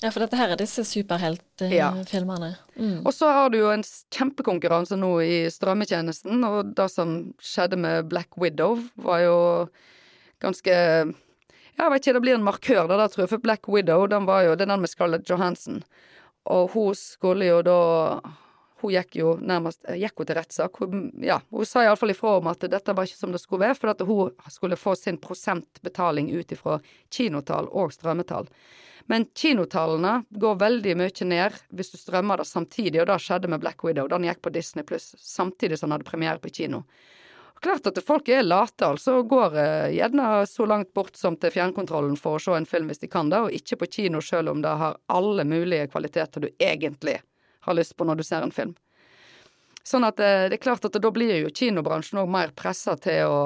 Ja, 0.01 0.09
for 0.09 0.23
dette 0.23 0.37
her 0.37 0.53
er 0.53 0.61
disse 0.61 0.83
superheltfilmene. 0.89 2.51
Ja. 2.53 2.61
Mm. 2.77 3.01
Og 3.05 3.13
så 3.13 3.29
har 3.33 3.51
du 3.53 3.59
jo 3.61 3.71
en 3.73 3.85
kjempekonkurranse 3.85 4.97
nå 4.97 5.11
i 5.25 5.41
strømmetjenesten, 5.53 6.45
og 6.45 6.73
det 6.77 6.89
som 6.93 7.19
skjedde 7.45 7.79
med 7.81 8.09
Black 8.13 8.37
Widow, 8.41 8.79
var 9.05 9.25
jo 9.25 9.39
ganske 10.41 10.73
ja, 10.73 11.85
Jeg 11.85 11.91
vet 11.93 12.03
ikke, 12.03 12.17
det 12.17 12.25
blir 12.25 12.37
en 12.39 12.45
markør, 12.45 12.89
det 12.89 12.97
der, 13.01 13.13
tror 13.13 13.25
jeg, 13.25 13.33
for 13.35 13.45
Black 13.45 13.69
Widow, 13.69 14.07
den 14.09 14.29
var 14.29 14.45
jo, 14.45 14.57
det 14.57 14.67
er 14.67 14.73
den 14.73 14.85
med 14.85 14.93
Scarlett 14.93 15.29
Johansson. 15.29 15.83
Og 16.51 16.71
hun 16.75 16.95
skulle 16.99 17.47
jo 17.51 17.63
da 17.67 17.81
Hun 18.81 18.95
gikk 18.95 19.19
jo 19.21 19.35
nærmest 19.45 19.85
Gikk 20.01 20.23
hun 20.23 20.29
til 20.29 20.39
rettssak? 20.39 20.79
Ja, 21.21 21.41
hun 21.53 21.69
sa 21.69 21.85
iallfall 21.85 22.15
ifra 22.15 22.39
om 22.39 22.49
at 22.49 22.65
dette 22.73 22.95
var 22.97 23.05
ikke 23.05 23.19
som 23.19 23.35
det 23.35 23.43
skulle 23.43 23.67
være, 23.67 23.77
for 23.77 23.93
at 23.93 24.01
hun 24.09 24.31
skulle 24.49 24.79
få 24.81 24.95
sin 24.97 25.19
prosentbetaling 25.21 26.31
ut 26.33 26.55
ifra 26.57 26.79
kinotall 27.13 27.69
og 27.69 27.93
strømmetall. 27.93 28.49
Men 29.11 29.27
kinotallene 29.37 30.25
går 30.31 30.59
veldig 30.63 30.97
mye 30.97 31.29
ned 31.29 31.61
hvis 31.77 31.93
du 31.93 31.99
strømmer 32.01 32.41
det 32.41 32.49
samtidig, 32.49 33.03
og 33.03 33.11
det 33.11 33.21
skjedde 33.21 33.53
med 33.53 33.61
Black 33.61 33.85
Widow. 33.85 34.09
Den 34.09 34.25
gikk 34.29 34.41
på 34.47 34.53
Disney 34.55 34.87
pluss 34.87 35.13
samtidig 35.21 35.77
som 35.77 35.91
den 35.91 35.99
hadde 35.99 36.09
premiere 36.09 36.41
på 36.41 36.53
kino. 36.63 36.85
Klart 37.61 37.87
at 37.87 37.99
folk 38.07 38.29
er 38.29 38.43
late, 38.43 38.87
altså. 38.87 39.19
og 39.21 39.29
Går 39.29 39.57
eh, 39.61 39.89
gjerne 39.93 40.47
så 40.49 40.65
langt 40.67 40.95
bort 40.97 41.17
som 41.17 41.37
til 41.37 41.53
fjernkontrollen 41.53 42.17
for 42.17 42.39
å 42.39 42.41
se 42.41 42.55
en 42.57 42.69
film 42.69 42.89
hvis 42.89 43.03
de 43.03 43.11
kan 43.13 43.29
det, 43.29 43.41
og 43.45 43.57
ikke 43.57 43.83
på 43.83 43.89
kino 43.99 44.23
selv 44.25 44.55
om 44.55 44.63
det 44.65 44.73
har 44.81 44.97
alle 45.13 45.45
mulige 45.45 45.91
kvaliteter 45.93 46.47
du 46.47 46.49
egentlig 46.57 47.19
har 47.61 47.77
lyst 47.77 47.97
på 47.97 48.07
når 48.09 48.21
du 48.21 48.25
ser 48.25 48.47
en 48.47 48.55
film. 48.55 48.73
Sånn 49.85 50.09
at 50.09 50.21
eh, 50.25 50.47
det 50.49 50.57
er 50.57 50.65
klart 50.65 50.89
at 50.89 50.97
da 50.97 51.13
blir 51.13 51.35
jo 51.43 51.53
kinobransjen 51.53 52.23
òg 52.23 52.33
mer 52.33 52.55
pressa 52.57 52.97
til 52.97 53.29
å 53.29 53.43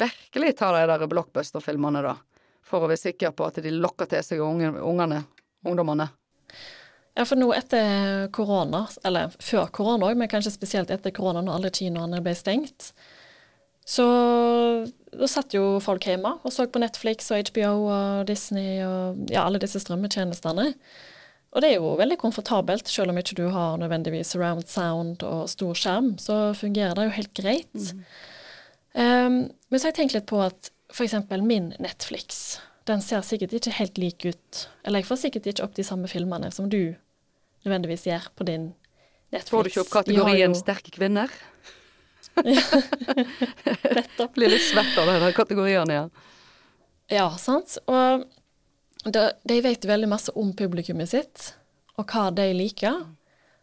virkelig 0.00 0.54
ta 0.62 0.72
de 0.72 0.86
der 0.88 1.06
blockbuster-filmene, 1.10 2.04
da. 2.04 2.16
For 2.64 2.84
å 2.84 2.88
være 2.88 3.00
sikker 3.00 3.36
på 3.36 3.46
at 3.48 3.60
de 3.64 3.72
lokker 3.72 4.08
til 4.08 4.24
seg 4.24 4.40
ungene, 4.44 5.22
ungdommene. 5.64 6.08
Ja, 7.18 7.24
for 7.26 7.36
nå 7.40 7.48
etter 7.56 8.28
korona, 8.32 8.84
eller 9.04 9.32
før 9.42 9.68
korona 9.74 10.08
òg, 10.08 10.16
men 10.20 10.30
kanskje 10.30 10.52
spesielt 10.54 10.92
etter 10.94 11.12
korona 11.12 11.42
når 11.42 11.56
alle 11.56 11.72
kinoene 11.74 12.20
ble 12.22 12.36
stengt, 12.38 12.92
så 13.88 14.06
da 15.16 15.28
satt 15.30 15.54
jo 15.56 15.78
folk 15.80 16.04
hjemme 16.04 16.34
og 16.44 16.52
så 16.52 16.66
på 16.68 16.80
Netflix 16.82 17.30
og 17.32 17.48
HBO 17.48 17.70
og 17.88 18.26
Disney 18.28 18.82
og 18.84 19.30
ja, 19.32 19.46
alle 19.46 19.60
disse 19.62 19.80
strømmetjenestene. 19.80 20.74
Og 21.56 21.64
det 21.64 21.70
er 21.70 21.78
jo 21.78 21.94
veldig 21.96 22.18
komfortabelt, 22.20 22.90
selv 22.92 23.14
om 23.14 23.18
ikke 23.20 23.38
du 23.38 23.46
har 23.54 23.78
nødvendigvis 23.80 24.34
surround 24.34 24.68
sound 24.68 25.24
og 25.24 25.46
stor 25.48 25.78
skjerm, 25.80 26.10
så 26.20 26.52
fungerer 26.56 26.92
det 26.98 27.06
jo 27.06 27.14
helt 27.16 27.32
greit. 27.38 27.78
Mm. 27.78 28.02
Um, 28.92 29.38
men 29.48 29.80
så 29.80 29.86
har 29.86 29.94
jeg 29.94 30.00
tenkt 30.02 30.18
litt 30.18 30.28
på 30.28 30.42
at 30.44 30.68
f.eks. 30.92 31.16
min 31.40 31.72
Netflix, 31.80 32.58
den 32.88 33.00
ser 33.04 33.24
sikkert 33.24 33.56
ikke 33.56 33.72
helt 33.78 34.00
lik 34.00 34.28
ut. 34.28 34.66
Eller 34.84 35.00
jeg 35.00 35.08
får 35.08 35.22
sikkert 35.24 35.48
ikke 35.48 35.64
opp 35.64 35.76
de 35.80 35.86
samme 35.88 36.08
filmene 36.12 36.52
som 36.52 36.68
du 36.68 36.94
nødvendigvis 37.64 38.04
gjør 38.10 38.28
på 38.36 38.44
din 38.48 38.70
Netflix. 39.32 39.50
Får 39.52 39.64
du 39.64 39.72
ikke 39.72 39.84
opp 39.86 39.94
kategorien 40.02 40.52
jo... 40.52 40.60
sterke 40.60 40.92
kvinner? 40.92 41.32
Nettopp. 43.98 44.34
Blir 44.34 44.52
litt 44.52 44.64
svett 44.66 44.98
av 44.98 45.08
de 45.08 45.32
kategoriene, 45.36 45.94
ja. 45.94 46.08
Ja, 47.08 47.28
sant. 47.40 47.78
Og 47.88 48.26
de, 49.08 49.22
de 49.48 49.60
vet 49.64 49.86
veldig 49.88 50.10
masse 50.10 50.34
om 50.36 50.52
publikummet 50.56 51.10
sitt, 51.12 51.52
og 51.96 52.10
hva 52.12 52.28
de 52.34 52.50
liker. 52.56 53.06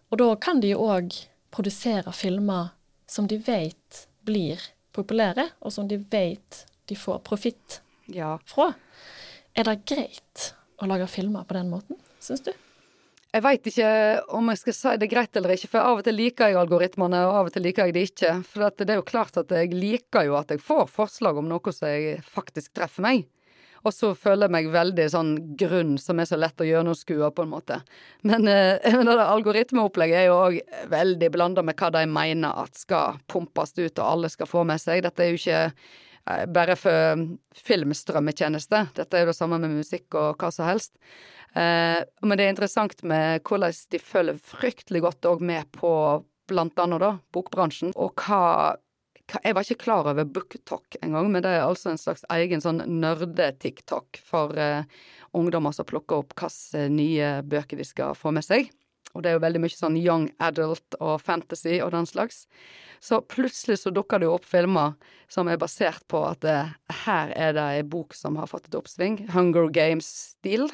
Og 0.10 0.20
da 0.22 0.30
kan 0.42 0.62
de 0.64 0.74
jo 0.74 0.88
òg 0.88 1.14
produsere 1.56 2.14
filmer 2.16 2.74
som 3.08 3.28
de 3.30 3.38
vet 3.38 4.06
blir 4.26 4.62
populære, 4.96 5.50
og 5.62 5.74
som 5.74 5.88
de 5.88 6.00
vet 6.12 6.66
de 6.90 6.98
får 6.98 7.22
profitt 7.28 7.80
ja. 8.12 8.36
fra. 8.50 8.72
Er 9.56 9.68
det 9.70 9.84
greit 9.88 10.52
å 10.82 10.88
lage 10.90 11.08
filmer 11.10 11.46
på 11.48 11.58
den 11.58 11.70
måten, 11.72 12.00
syns 12.24 12.44
du? 12.46 12.52
Jeg 13.36 13.44
veit 13.44 13.66
ikke 13.68 13.88
om 14.38 14.48
jeg 14.48 14.60
skal 14.62 14.76
si 14.78 14.92
det 15.02 15.08
greit 15.12 15.36
eller 15.36 15.52
ikke, 15.58 15.68
for 15.74 15.84
av 15.84 15.98
og 16.00 16.06
til 16.08 16.16
liker 16.16 16.54
jeg 16.54 16.60
algoritmene, 16.62 17.20
og 17.28 17.40
av 17.42 17.50
og 17.50 17.52
til 17.52 17.66
liker 17.68 17.90
jeg 17.90 17.96
det 17.98 18.04
ikke. 18.08 18.30
For 18.48 18.72
det 18.80 18.94
er 18.94 19.02
jo 19.02 19.08
klart 19.10 19.36
at 19.42 19.50
jeg 19.52 19.74
liker 19.76 20.30
jo 20.30 20.38
at 20.40 20.54
jeg 20.54 20.64
får 20.64 20.86
forslag 20.94 21.42
om 21.42 21.50
noe 21.52 21.74
som 21.76 21.92
jeg 21.92 22.22
faktisk 22.32 22.78
treffer 22.80 23.04
meg. 23.04 23.26
Og 23.86 23.94
så 23.94 24.14
føler 24.18 24.48
jeg 24.48 24.54
meg 24.56 24.70
veldig 24.74 25.10
sånn 25.12 25.34
grunn 25.60 25.98
som 26.02 26.24
er 26.24 26.30
så 26.30 26.40
lett 26.40 26.64
å 26.64 26.70
gjennomskue, 26.70 27.28
på 27.36 27.44
en 27.44 27.52
måte. 27.52 27.82
Men 28.24 28.48
eh, 28.48 28.80
det 29.10 29.18
algoritmeopplegget 29.28 30.22
er 30.24 30.30
jo 30.30 30.40
òg 30.40 30.88
veldig 30.96 31.32
blanda 31.36 31.66
med 31.66 31.76
hva 31.76 31.92
de 31.94 32.08
mener 32.08 32.64
at 32.64 32.80
skal 32.80 33.20
pumpes 33.28 33.76
ut 33.76 34.00
og 34.00 34.06
alle 34.08 34.32
skal 34.32 34.50
få 34.50 34.64
med 34.64 34.80
seg. 34.82 35.04
Dette 35.04 35.28
er 35.28 35.34
jo 35.36 35.44
ikke 35.44 35.62
bare 36.26 36.76
for 36.80 37.26
filmstrømmetjeneste. 37.66 38.82
Dette 38.98 39.18
er 39.18 39.26
jo 39.26 39.32
det 39.32 39.38
samme 39.38 39.60
med 39.62 39.76
musikk 39.78 40.18
og 40.18 40.42
hva 40.42 40.52
som 40.54 40.66
helst. 40.70 40.96
Eh, 41.56 42.02
men 42.26 42.36
det 42.36 42.46
er 42.46 42.52
interessant 42.52 43.04
med 43.08 43.44
hvordan 43.48 43.76
de 43.94 44.02
følger 44.02 44.40
fryktelig 44.44 45.04
godt 45.06 45.30
òg 45.30 45.44
med 45.46 45.70
på 45.76 45.92
blant 46.50 46.82
annet 46.82 47.02
da, 47.02 47.12
bokbransjen, 47.34 47.94
og 47.96 48.26
hva, 48.26 48.76
Jeg 49.42 49.56
var 49.58 49.66
ikke 49.66 49.82
klar 49.82 50.06
over 50.06 50.28
BookTok 50.30 51.00
engang, 51.02 51.32
men 51.34 51.42
det 51.42 51.50
er 51.50 51.64
altså 51.66 51.90
en 51.90 51.98
slags 51.98 52.22
egen 52.30 52.62
sånn 52.62 52.84
nerde-TikTok 52.86 54.20
for 54.22 54.54
eh, 54.54 54.86
ungdommer 55.34 55.74
som 55.74 55.88
plukker 55.90 56.22
opp 56.22 56.36
hvilke 56.38 56.84
nye 56.94 57.32
bøker 57.42 57.82
de 57.82 57.88
skal 57.90 58.14
få 58.14 58.30
med 58.36 58.46
seg. 58.46 58.70
Og 59.16 59.24
det 59.24 59.32
er 59.32 59.38
jo 59.38 59.44
veldig 59.46 59.62
mye 59.64 59.74
sånn 59.74 59.96
young 60.00 60.28
adult 60.44 60.98
og 61.00 61.22
fantasy 61.24 61.80
og 61.80 61.94
den 61.96 62.08
slags. 62.10 62.44
Så 63.00 63.22
plutselig 63.32 63.80
så 63.82 63.94
dukker 63.96 64.20
det 64.20 64.28
jo 64.28 64.36
opp 64.36 64.48
filmer 64.48 64.96
som 65.32 65.48
er 65.48 65.60
basert 65.62 66.04
på 66.12 66.22
at 66.28 66.42
det, 66.44 66.58
her 67.06 67.32
er 67.36 67.56
det 67.56 67.66
ei 67.78 67.86
bok 67.88 68.16
som 68.18 68.36
har 68.40 68.50
fått 68.52 68.68
et 68.70 68.78
oppsving, 68.78 69.22
Hunger 69.34 69.70
Games-stil, 69.74 70.68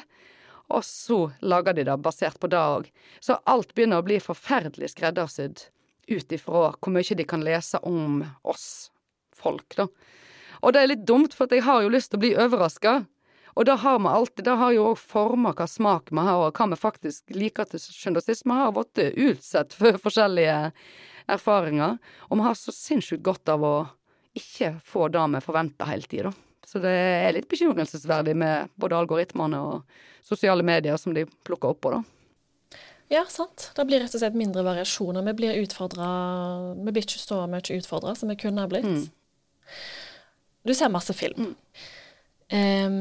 og 0.72 0.84
så 0.86 1.20
lager 1.44 1.76
de 1.76 1.84
det 1.86 1.98
basert 2.02 2.38
på 2.40 2.48
det 2.50 2.58
òg. 2.58 2.88
Så 3.20 3.36
alt 3.50 3.74
begynner 3.76 4.00
å 4.00 4.06
bli 4.06 4.18
forferdelig 4.22 4.94
skreddersydd 4.94 5.66
ut 6.10 6.34
ifra 6.34 6.70
hvor 6.72 6.94
mye 6.94 7.18
de 7.18 7.26
kan 7.28 7.44
lese 7.44 7.78
om 7.86 8.22
oss 8.48 8.90
folk, 9.36 9.76
da. 9.76 9.88
Og 10.62 10.74
det 10.74 10.82
er 10.82 10.92
litt 10.92 11.06
dumt, 11.08 11.34
for 11.34 11.50
jeg 11.50 11.64
har 11.66 11.82
jo 11.82 11.90
lyst 11.90 12.12
til 12.12 12.20
å 12.20 12.22
bli 12.22 12.32
overraska. 12.38 13.02
Og 13.54 13.66
det 13.68 13.78
har 13.82 13.98
vi 14.00 14.08
alltid. 14.08 14.44
Det 14.44 14.58
har 14.60 14.72
jo 14.72 14.86
òg 14.92 15.00
forma 15.00 15.52
hva 15.56 15.66
smak 15.68 16.12
vi 16.12 16.24
har, 16.24 16.40
og 16.40 16.56
hva 16.56 16.68
vi 16.72 16.78
faktisk 16.80 17.34
liker 17.36 17.68
til 17.68 17.82
sjuende 17.82 18.22
og 18.22 18.26
sist. 18.26 18.46
Vi 18.48 18.56
har 18.56 18.72
blitt 18.76 19.02
utsatt 19.28 19.74
for 19.78 19.98
forskjellige 20.00 20.60
erfaringer, 21.30 21.98
og 22.28 22.40
vi 22.40 22.46
har 22.48 22.56
så 22.58 22.74
sinnssykt 22.74 23.24
godt 23.24 23.52
av 23.52 23.66
å 23.66 23.74
ikke 24.38 24.78
få 24.84 25.10
det 25.12 25.26
vi 25.34 25.44
forventer 25.44 25.90
hele 25.90 26.08
tida. 26.08 26.32
Så 26.66 26.80
det 26.80 26.92
er 26.92 27.34
litt 27.36 27.50
bekymringsverdig 27.50 28.34
med 28.38 28.72
både 28.80 28.96
algoritmene 28.96 29.60
og 29.60 29.96
sosiale 30.24 30.64
medier 30.64 30.96
som 30.96 31.12
de 31.12 31.26
plukker 31.44 31.74
opp 31.74 31.82
på, 31.84 31.92
da. 31.92 32.02
Ja, 33.12 33.26
sant. 33.28 33.68
Det 33.76 33.84
blir 33.84 34.00
rett 34.00 34.14
og 34.16 34.22
slett 34.22 34.36
mindre 34.38 34.62
variasjoner. 34.64 35.24
Vi 35.26 35.34
blir 35.36 35.58
utfordra 35.60 36.06
Vi 36.78 36.94
blir 36.94 37.04
ikke 37.04 37.20
så 37.20 37.42
mye 37.50 37.76
utfordra 37.76 38.14
som 38.16 38.32
vi 38.32 38.38
kunne 38.40 38.64
ha 38.64 38.70
blitt. 38.70 38.88
Mm. 38.88 39.02
Du 40.64 40.72
ser 40.74 40.88
masse 40.88 41.12
film. 41.12 41.50
Mm. 41.52 41.52
Um, 42.52 42.96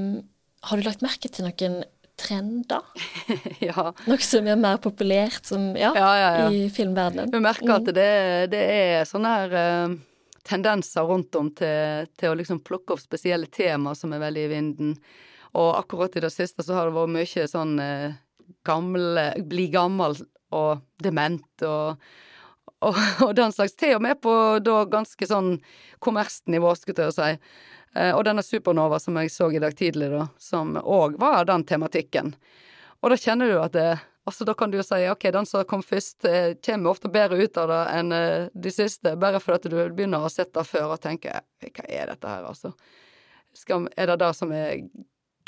har 0.61 0.77
du 0.77 0.85
lagt 0.85 1.03
merke 1.05 1.29
til 1.31 1.47
noen 1.47 1.81
trender? 2.21 2.85
ja. 3.67 3.89
Noe 4.05 4.23
som 4.25 4.47
er 4.49 4.59
mer 4.59 4.79
populært 4.83 5.49
som, 5.49 5.71
ja, 5.79 5.91
ja, 5.95 6.47
i 6.53 6.67
filmverdenen? 6.73 7.31
Du 7.33 7.39
merker 7.43 7.77
at 7.79 7.89
mm. 7.89 7.93
det, 7.97 8.11
det 8.53 8.63
er 8.75 9.09
sånne 9.09 9.33
her 9.39 9.55
uh, 9.57 9.95
tendenser 10.47 11.07
rundt 11.09 11.35
om 11.39 11.49
til, 11.57 12.09
til, 12.17 12.31
å 12.31 12.37
liksom 12.37 12.61
plukke 12.65 12.95
opp 12.95 13.03
spesielle 13.03 13.49
temaer 13.51 13.97
som 13.97 14.13
er 14.13 14.23
veldig 14.23 14.45
i 14.45 14.51
vinden. 14.51 14.95
Og 15.57 15.71
akkurat 15.79 16.15
i 16.15 16.23
det 16.23 16.31
siste 16.33 16.63
så 16.63 16.77
har 16.77 16.89
det 16.89 16.97
vært 16.99 17.15
mye 17.17 17.47
sånn 17.49 17.77
uh, 17.81 18.11
gamle 18.67 19.31
Bli 19.47 19.69
gammel 19.73 20.19
og 20.51 20.83
dement 21.01 21.65
og, 21.65 22.01
og, 22.83 23.01
og 23.25 23.35
den 23.39 23.53
slags. 23.55 23.75
Til 23.79 23.97
og 23.97 24.05
med 24.05 24.21
på 24.23 24.33
da 24.63 24.83
ganske 24.91 25.27
sånn 25.27 25.55
kommersnivå, 26.03 26.75
skulle 26.77 27.09
jeg 27.09 27.17
si. 27.17 27.31
Uh, 27.97 28.13
og 28.15 28.23
denne 28.27 28.43
Supernova 28.45 28.99
som 29.03 29.17
jeg 29.19 29.33
så 29.33 29.49
i 29.51 29.59
dag 29.59 29.75
tidlig, 29.77 30.11
da, 30.13 30.27
som 30.39 30.77
òg 30.79 31.17
var 31.19 31.45
den 31.49 31.65
tematikken. 31.67 32.33
Og 33.01 33.11
da 33.11 33.17
kjenner 33.19 33.51
du 33.51 33.59
at 33.59 33.75
det 33.75 33.89
Altså, 34.25 34.45
da 34.45 34.53
kan 34.53 34.69
du 34.69 34.77
jo 34.77 34.83
si 34.85 34.99
ok, 35.09 35.23
den 35.33 35.47
som 35.49 35.63
kom 35.65 35.81
først, 35.81 36.25
eh, 36.29 36.51
kommer 36.65 36.91
ofte 36.91 37.09
bedre 37.09 37.41
ut 37.41 37.55
av 37.57 37.71
det 37.71 37.79
enn 37.97 38.11
eh, 38.13 38.49
de 38.53 38.71
siste, 38.71 39.15
bare 39.17 39.39
fordi 39.41 39.71
du 39.71 39.77
begynner 39.89 40.21
å 40.21 40.29
det 40.29 40.65
før 40.67 40.93
og 40.93 41.01
tenke 41.01 41.39
hva 41.41 41.87
er 41.87 42.11
dette 42.11 42.29
her, 42.29 42.45
altså. 42.45 42.69
Skal, 43.57 43.87
er 43.97 44.11
det 44.11 44.19
det 44.21 44.29
som 44.37 44.53
er 44.53 44.85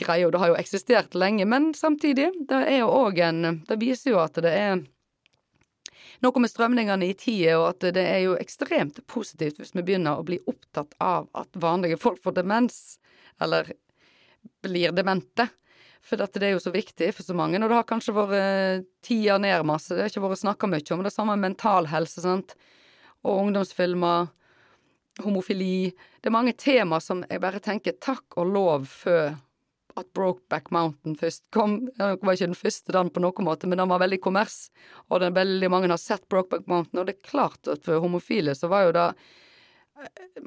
greia? 0.01 0.31
Det 0.33 0.41
har 0.41 0.51
jo 0.51 0.57
eksistert 0.57 1.13
lenge, 1.13 1.45
men 1.45 1.69
samtidig, 1.77 2.31
det 2.49 2.63
er 2.65 2.79
jo 2.79 2.89
òg 2.89 3.21
en 3.21 3.61
Det 3.69 3.77
viser 3.79 4.15
jo 4.15 4.19
at 4.23 4.41
det 4.41 4.51
er 4.57 4.81
noe 6.23 6.43
med 6.43 6.51
strømningene 6.51 7.09
i 7.09 7.15
tida, 7.19 7.57
og 7.59 7.69
at 7.73 7.87
det 7.95 8.03
er 8.03 8.21
jo 8.25 8.37
ekstremt 8.39 9.01
positivt 9.11 9.59
hvis 9.59 9.73
vi 9.75 9.83
begynner 9.85 10.19
å 10.19 10.27
bli 10.27 10.39
opptatt 10.49 10.95
av 11.03 11.27
at 11.37 11.59
vanlige 11.59 11.99
folk 12.01 12.21
får 12.23 12.37
demens, 12.39 12.97
eller 13.43 13.73
blir 14.63 14.95
demente. 14.95 15.49
For 16.03 16.19
dette, 16.19 16.39
det 16.39 16.49
er 16.49 16.57
jo 16.57 16.63
så 16.63 16.73
viktig 16.73 17.13
for 17.15 17.23
så 17.23 17.35
mange, 17.37 17.59
og 17.61 17.69
det 17.71 17.77
har 17.79 17.87
kanskje 17.87 18.15
vært 18.15 18.35
eh, 18.35 18.85
tida 19.05 19.37
ned 19.39 19.63
masse. 19.67 19.93
Det 19.93 20.03
har 20.03 20.11
ikke 20.11 20.25
vært 20.25 20.41
snakka 20.41 20.67
mye 20.67 20.95
om. 20.95 21.03
Det 21.05 21.13
samme 21.15 21.37
mental 21.39 21.87
helse, 21.91 22.23
sant. 22.25 22.55
Og 23.23 23.45
ungdomsfilmer. 23.45 24.31
Homofili. 25.23 25.93
Det 26.19 26.27
er 26.27 26.33
mange 26.33 26.55
tema 26.57 26.97
som 27.03 27.21
jeg 27.29 27.39
bare 27.39 27.61
tenker 27.61 27.93
takk 28.01 28.33
og 28.41 28.49
lov 28.49 28.87
før 28.89 29.35
at 29.99 30.09
Brokeback 30.15 30.71
Mountain 30.73 31.15
først 31.19 31.43
kom. 31.53 31.77
Det 31.97 32.09
var 32.21 32.35
ikke 32.35 32.49
den 32.49 32.57
første 32.57 32.95
den 32.95 33.11
på 33.13 33.23
noen 33.23 33.47
måte, 33.47 33.69
men 33.69 33.81
den 33.81 33.91
var 33.91 34.01
veldig 34.03 34.19
kommers. 34.23 34.67
Og 35.09 35.23
er 35.23 35.35
veldig 35.35 35.69
mange 35.71 35.91
har 35.91 36.01
sett 36.01 36.27
Brokeback 36.31 36.67
Mountain, 36.69 37.01
og 37.01 37.09
det 37.09 37.17
er 37.17 37.29
klart 37.29 37.71
at 37.71 37.85
for 37.85 38.03
homofile 38.03 38.55
så 38.57 38.69
var 38.71 38.87
jo 38.87 38.95
det 38.97 39.07
eh, 40.03 40.45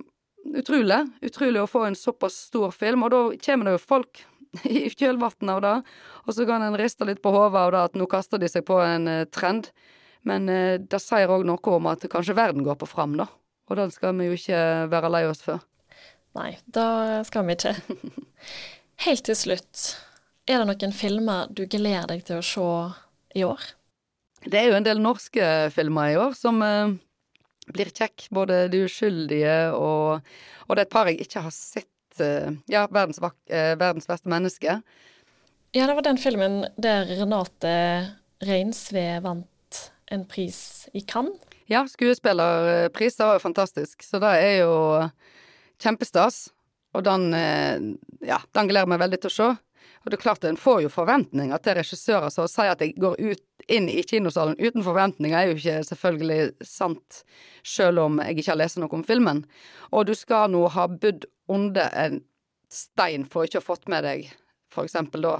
utrolig. 0.62 1.02
Utrolig 1.26 1.62
å 1.62 1.68
få 1.70 1.86
en 1.86 1.98
såpass 1.98 2.38
stor 2.50 2.74
film, 2.74 3.06
og 3.06 3.14
da 3.14 3.22
kommer 3.46 3.68
det 3.70 3.76
jo 3.76 3.84
folk 3.84 4.24
i 4.64 4.86
kjølvannet 4.90 5.52
av 5.56 5.62
det. 5.64 5.76
Og 6.26 6.36
så 6.36 6.46
kan 6.48 6.64
en 6.64 6.78
riste 6.78 7.06
litt 7.08 7.22
på 7.24 7.32
hodet 7.34 7.60
av 7.60 7.74
det 7.74 7.84
at 7.90 7.98
nå 7.98 8.08
kaster 8.10 8.42
de 8.42 8.50
seg 8.50 8.66
på 8.68 8.80
en 8.82 9.10
uh, 9.10 9.24
trend. 9.32 9.70
Men 10.26 10.50
uh, 10.50 10.76
det 10.80 11.02
sier 11.02 11.30
òg 11.32 11.46
noe 11.46 11.76
om 11.76 11.90
at 11.90 12.06
kanskje 12.10 12.36
verden 12.38 12.66
går 12.66 12.78
på 12.80 12.88
fram, 12.90 13.16
da. 13.20 13.28
Og 13.66 13.78
den 13.80 13.90
skal 13.90 14.14
vi 14.18 14.28
jo 14.28 14.36
ikke 14.38 14.60
være 14.92 15.10
lei 15.10 15.24
oss 15.26 15.42
for. 15.42 15.62
Nei, 16.36 16.52
da 16.66 17.22
skal 17.26 17.46
vi 17.48 17.56
ikke. 17.56 17.74
Helt 19.04 19.26
til 19.28 19.36
slutt, 19.36 19.82
er 20.48 20.62
det 20.62 20.68
noen 20.70 20.94
filmer 20.96 21.50
du 21.52 21.66
gleder 21.68 22.08
deg 22.14 22.22
til 22.26 22.40
å 22.40 22.46
se 22.46 22.68
i 23.36 23.44
år? 23.44 23.64
Det 24.46 24.60
er 24.60 24.70
jo 24.70 24.78
en 24.78 24.86
del 24.86 25.02
norske 25.02 25.44
filmer 25.74 26.14
i 26.14 26.20
år 26.20 26.36
som 26.38 26.62
uh, 26.62 26.94
blir 27.72 27.90
kjekk. 27.90 28.28
Både 28.34 28.66
De 28.72 28.84
uskyldige 28.86 29.58
og, 29.74 30.22
og 30.66 30.72
det 30.72 30.84
er 30.84 30.86
et 30.86 30.94
par 30.94 31.10
jeg 31.10 31.20
ikke 31.26 31.44
har 31.48 31.54
sett 31.54 31.90
Uh, 32.16 32.54
ja, 32.72 32.86
verdens, 32.88 33.18
uh, 33.20 33.74
verdens 33.76 34.06
beste 34.08 34.30
menneske. 34.32 34.78
Ja, 35.76 35.82
det 35.84 35.96
var 35.98 36.04
den 36.06 36.16
filmen 36.16 36.62
der 36.80 37.04
Renate 37.18 37.72
Reinsve 38.40 39.18
vant 39.20 39.80
en 40.08 40.24
pris 40.24 40.88
i 40.96 41.02
Cannes. 41.04 41.36
Ja, 41.68 41.82
skuespillerpris. 41.90 43.18
Det 43.18 43.26
var 43.26 43.36
jo 43.36 43.42
fantastisk. 43.42 44.00
Så 44.00 44.20
det 44.22 44.32
er 44.38 44.54
jo 44.62 44.74
kjempestas. 45.82 46.46
Og 46.96 47.04
den, 47.04 47.28
eh, 47.36 47.76
ja, 48.26 48.40
den 48.56 48.70
gleder 48.70 48.86
jeg 48.86 48.92
meg 48.94 49.02
veldig 49.04 49.20
til 49.22 49.32
å 49.32 49.36
se. 49.36 49.48
Og 50.06 50.10
det 50.10 50.18
er 50.18 50.22
klart 50.22 50.44
en 50.46 50.58
får 50.58 50.84
jo 50.84 50.90
forventninger 50.92 51.62
til 51.62 51.76
regissører, 51.80 52.30
så 52.30 52.44
å 52.46 52.50
si 52.50 52.66
at 52.70 52.82
jeg 52.82 52.94
går 53.02 53.18
ut, 53.18 53.42
inn 53.66 53.88
i 53.90 54.04
kinosalen 54.06 54.54
uten 54.60 54.84
forventninger, 54.86 55.34
er 55.34 55.50
jo 55.50 55.56
ikke 55.58 55.80
selvfølgelig 55.88 56.66
sant, 56.66 57.22
selv 57.66 58.04
om 58.04 58.20
jeg 58.22 58.38
ikke 58.38 58.52
har 58.52 58.60
lest 58.60 58.78
noe 58.78 58.94
om 58.94 59.02
filmen. 59.06 59.42
Og 59.90 60.06
du 60.06 60.14
skal 60.14 60.52
nå 60.54 60.62
ha 60.70 60.86
bodd 60.86 61.26
under 61.50 61.90
en 61.98 62.20
stein 62.70 63.26
for 63.26 63.46
ikke 63.46 63.58
å 63.58 63.64
ha 63.64 63.66
fått 63.66 63.90
med 63.90 64.06
deg 64.06 64.30
for 64.72 64.86
eksempel 64.86 65.26
da 65.26 65.36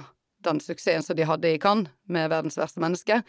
den 0.46 0.60
suksessen 0.62 1.04
som 1.06 1.18
de 1.18 1.26
hadde 1.26 1.50
i 1.50 1.58
Cannes 1.62 1.90
med 2.10 2.30
'Verdens 2.30 2.58
verste 2.58 2.82
menneske'. 2.82 3.22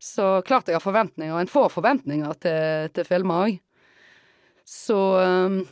Så 0.00 0.42
klart 0.42 0.66
jeg 0.66 0.78
har 0.78 0.84
forventninger, 0.84 1.34
og 1.34 1.40
en 1.40 1.54
får 1.54 1.68
forventninger 1.74 2.34
til, 2.40 2.88
til 2.94 3.04
filmer 3.04 3.46
òg. 3.46 3.58
Så 4.64 4.96
um, 4.96 5.66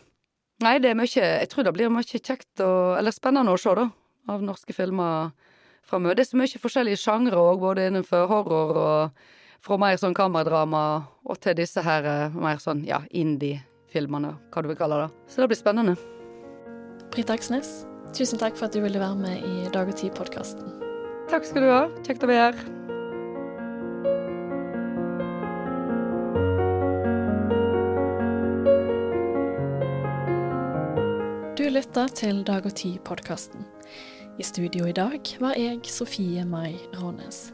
Nei, 0.65 0.79
det 0.83 0.91
er 0.91 0.99
mye 0.99 1.07
Jeg 1.07 1.49
tror 1.53 1.67
det 1.67 1.75
blir 1.77 1.91
mye 1.93 2.07
kjekt 2.07 2.63
og 2.65 2.99
Eller 2.99 3.15
spennende 3.15 3.55
å 3.55 3.61
se, 3.61 3.75
da, 3.79 3.89
av 4.29 4.45
norske 4.45 4.75
filmer 4.75 5.31
framover. 5.89 6.19
Det 6.19 6.27
er 6.27 6.31
så 6.33 6.39
mye 6.41 6.61
forskjellige 6.61 7.01
sjangre 7.01 7.39
òg, 7.41 7.63
både 7.63 7.89
innenfor 7.89 8.27
horror 8.29 8.81
og 8.83 9.27
fra 9.65 9.79
mer 9.81 9.97
sånn 9.99 10.15
kameradrama 10.15 10.83
og 11.25 11.41
til 11.43 11.57
disse 11.59 11.83
her 11.83 12.07
eh, 12.07 12.37
mer 12.37 12.61
sånn 12.63 12.85
ja, 12.87 13.01
indie-filmene, 13.09 14.35
hva 14.53 14.63
du 14.63 14.71
vil 14.71 14.79
kalle 14.79 15.03
det. 15.05 15.11
Så 15.33 15.43
det 15.43 15.51
blir 15.51 15.61
spennende. 15.61 15.97
Britt 17.15 17.33
Aksnes, 17.33 17.87
tusen 18.13 18.41
takk 18.41 18.59
for 18.59 18.69
at 18.69 18.77
du 18.77 18.83
ville 18.85 19.01
være 19.01 19.19
med 19.19 19.47
i 19.49 19.71
Dag 19.75 19.91
og 19.91 19.97
Tid-podkasten. 19.99 20.77
Takk 21.33 21.49
skal 21.49 21.65
du 21.65 21.73
ha. 21.73 21.87
Kjekt 22.05 22.25
å 22.25 22.31
være 22.31 22.51
her. 22.53 22.78
Lytta 31.69 32.07
til 32.17 32.39
Dag 32.49 32.65
og 32.65 32.73
Tid-podkasten. 32.81 33.61
I 34.41 34.45
studio 34.47 34.87
i 34.89 34.95
dag 34.97 35.21
var 35.43 35.59
jeg 35.61 35.83
Sofie 35.93 36.41
Mai 36.49 36.79
Rånes. 36.97 37.53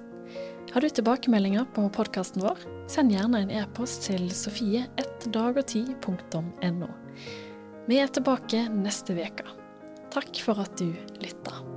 Har 0.70 0.78
du 0.84 0.86
tilbakemeldinger 0.86 1.66
på 1.74 1.82
podkasten 1.96 2.38
vår, 2.44 2.54
send 2.86 3.10
gjerne 3.10 3.42
en 3.42 3.50
e-post 3.50 4.06
til 4.06 4.30
sofie1dagogti.no. 4.30 6.88
Vi 7.90 7.96
er 7.98 8.06
tilbake 8.14 8.70
neste 8.70 9.18
uke. 9.18 9.50
Takk 10.14 10.30
for 10.46 10.62
at 10.62 10.78
du 10.78 10.94
lytta. 11.18 11.73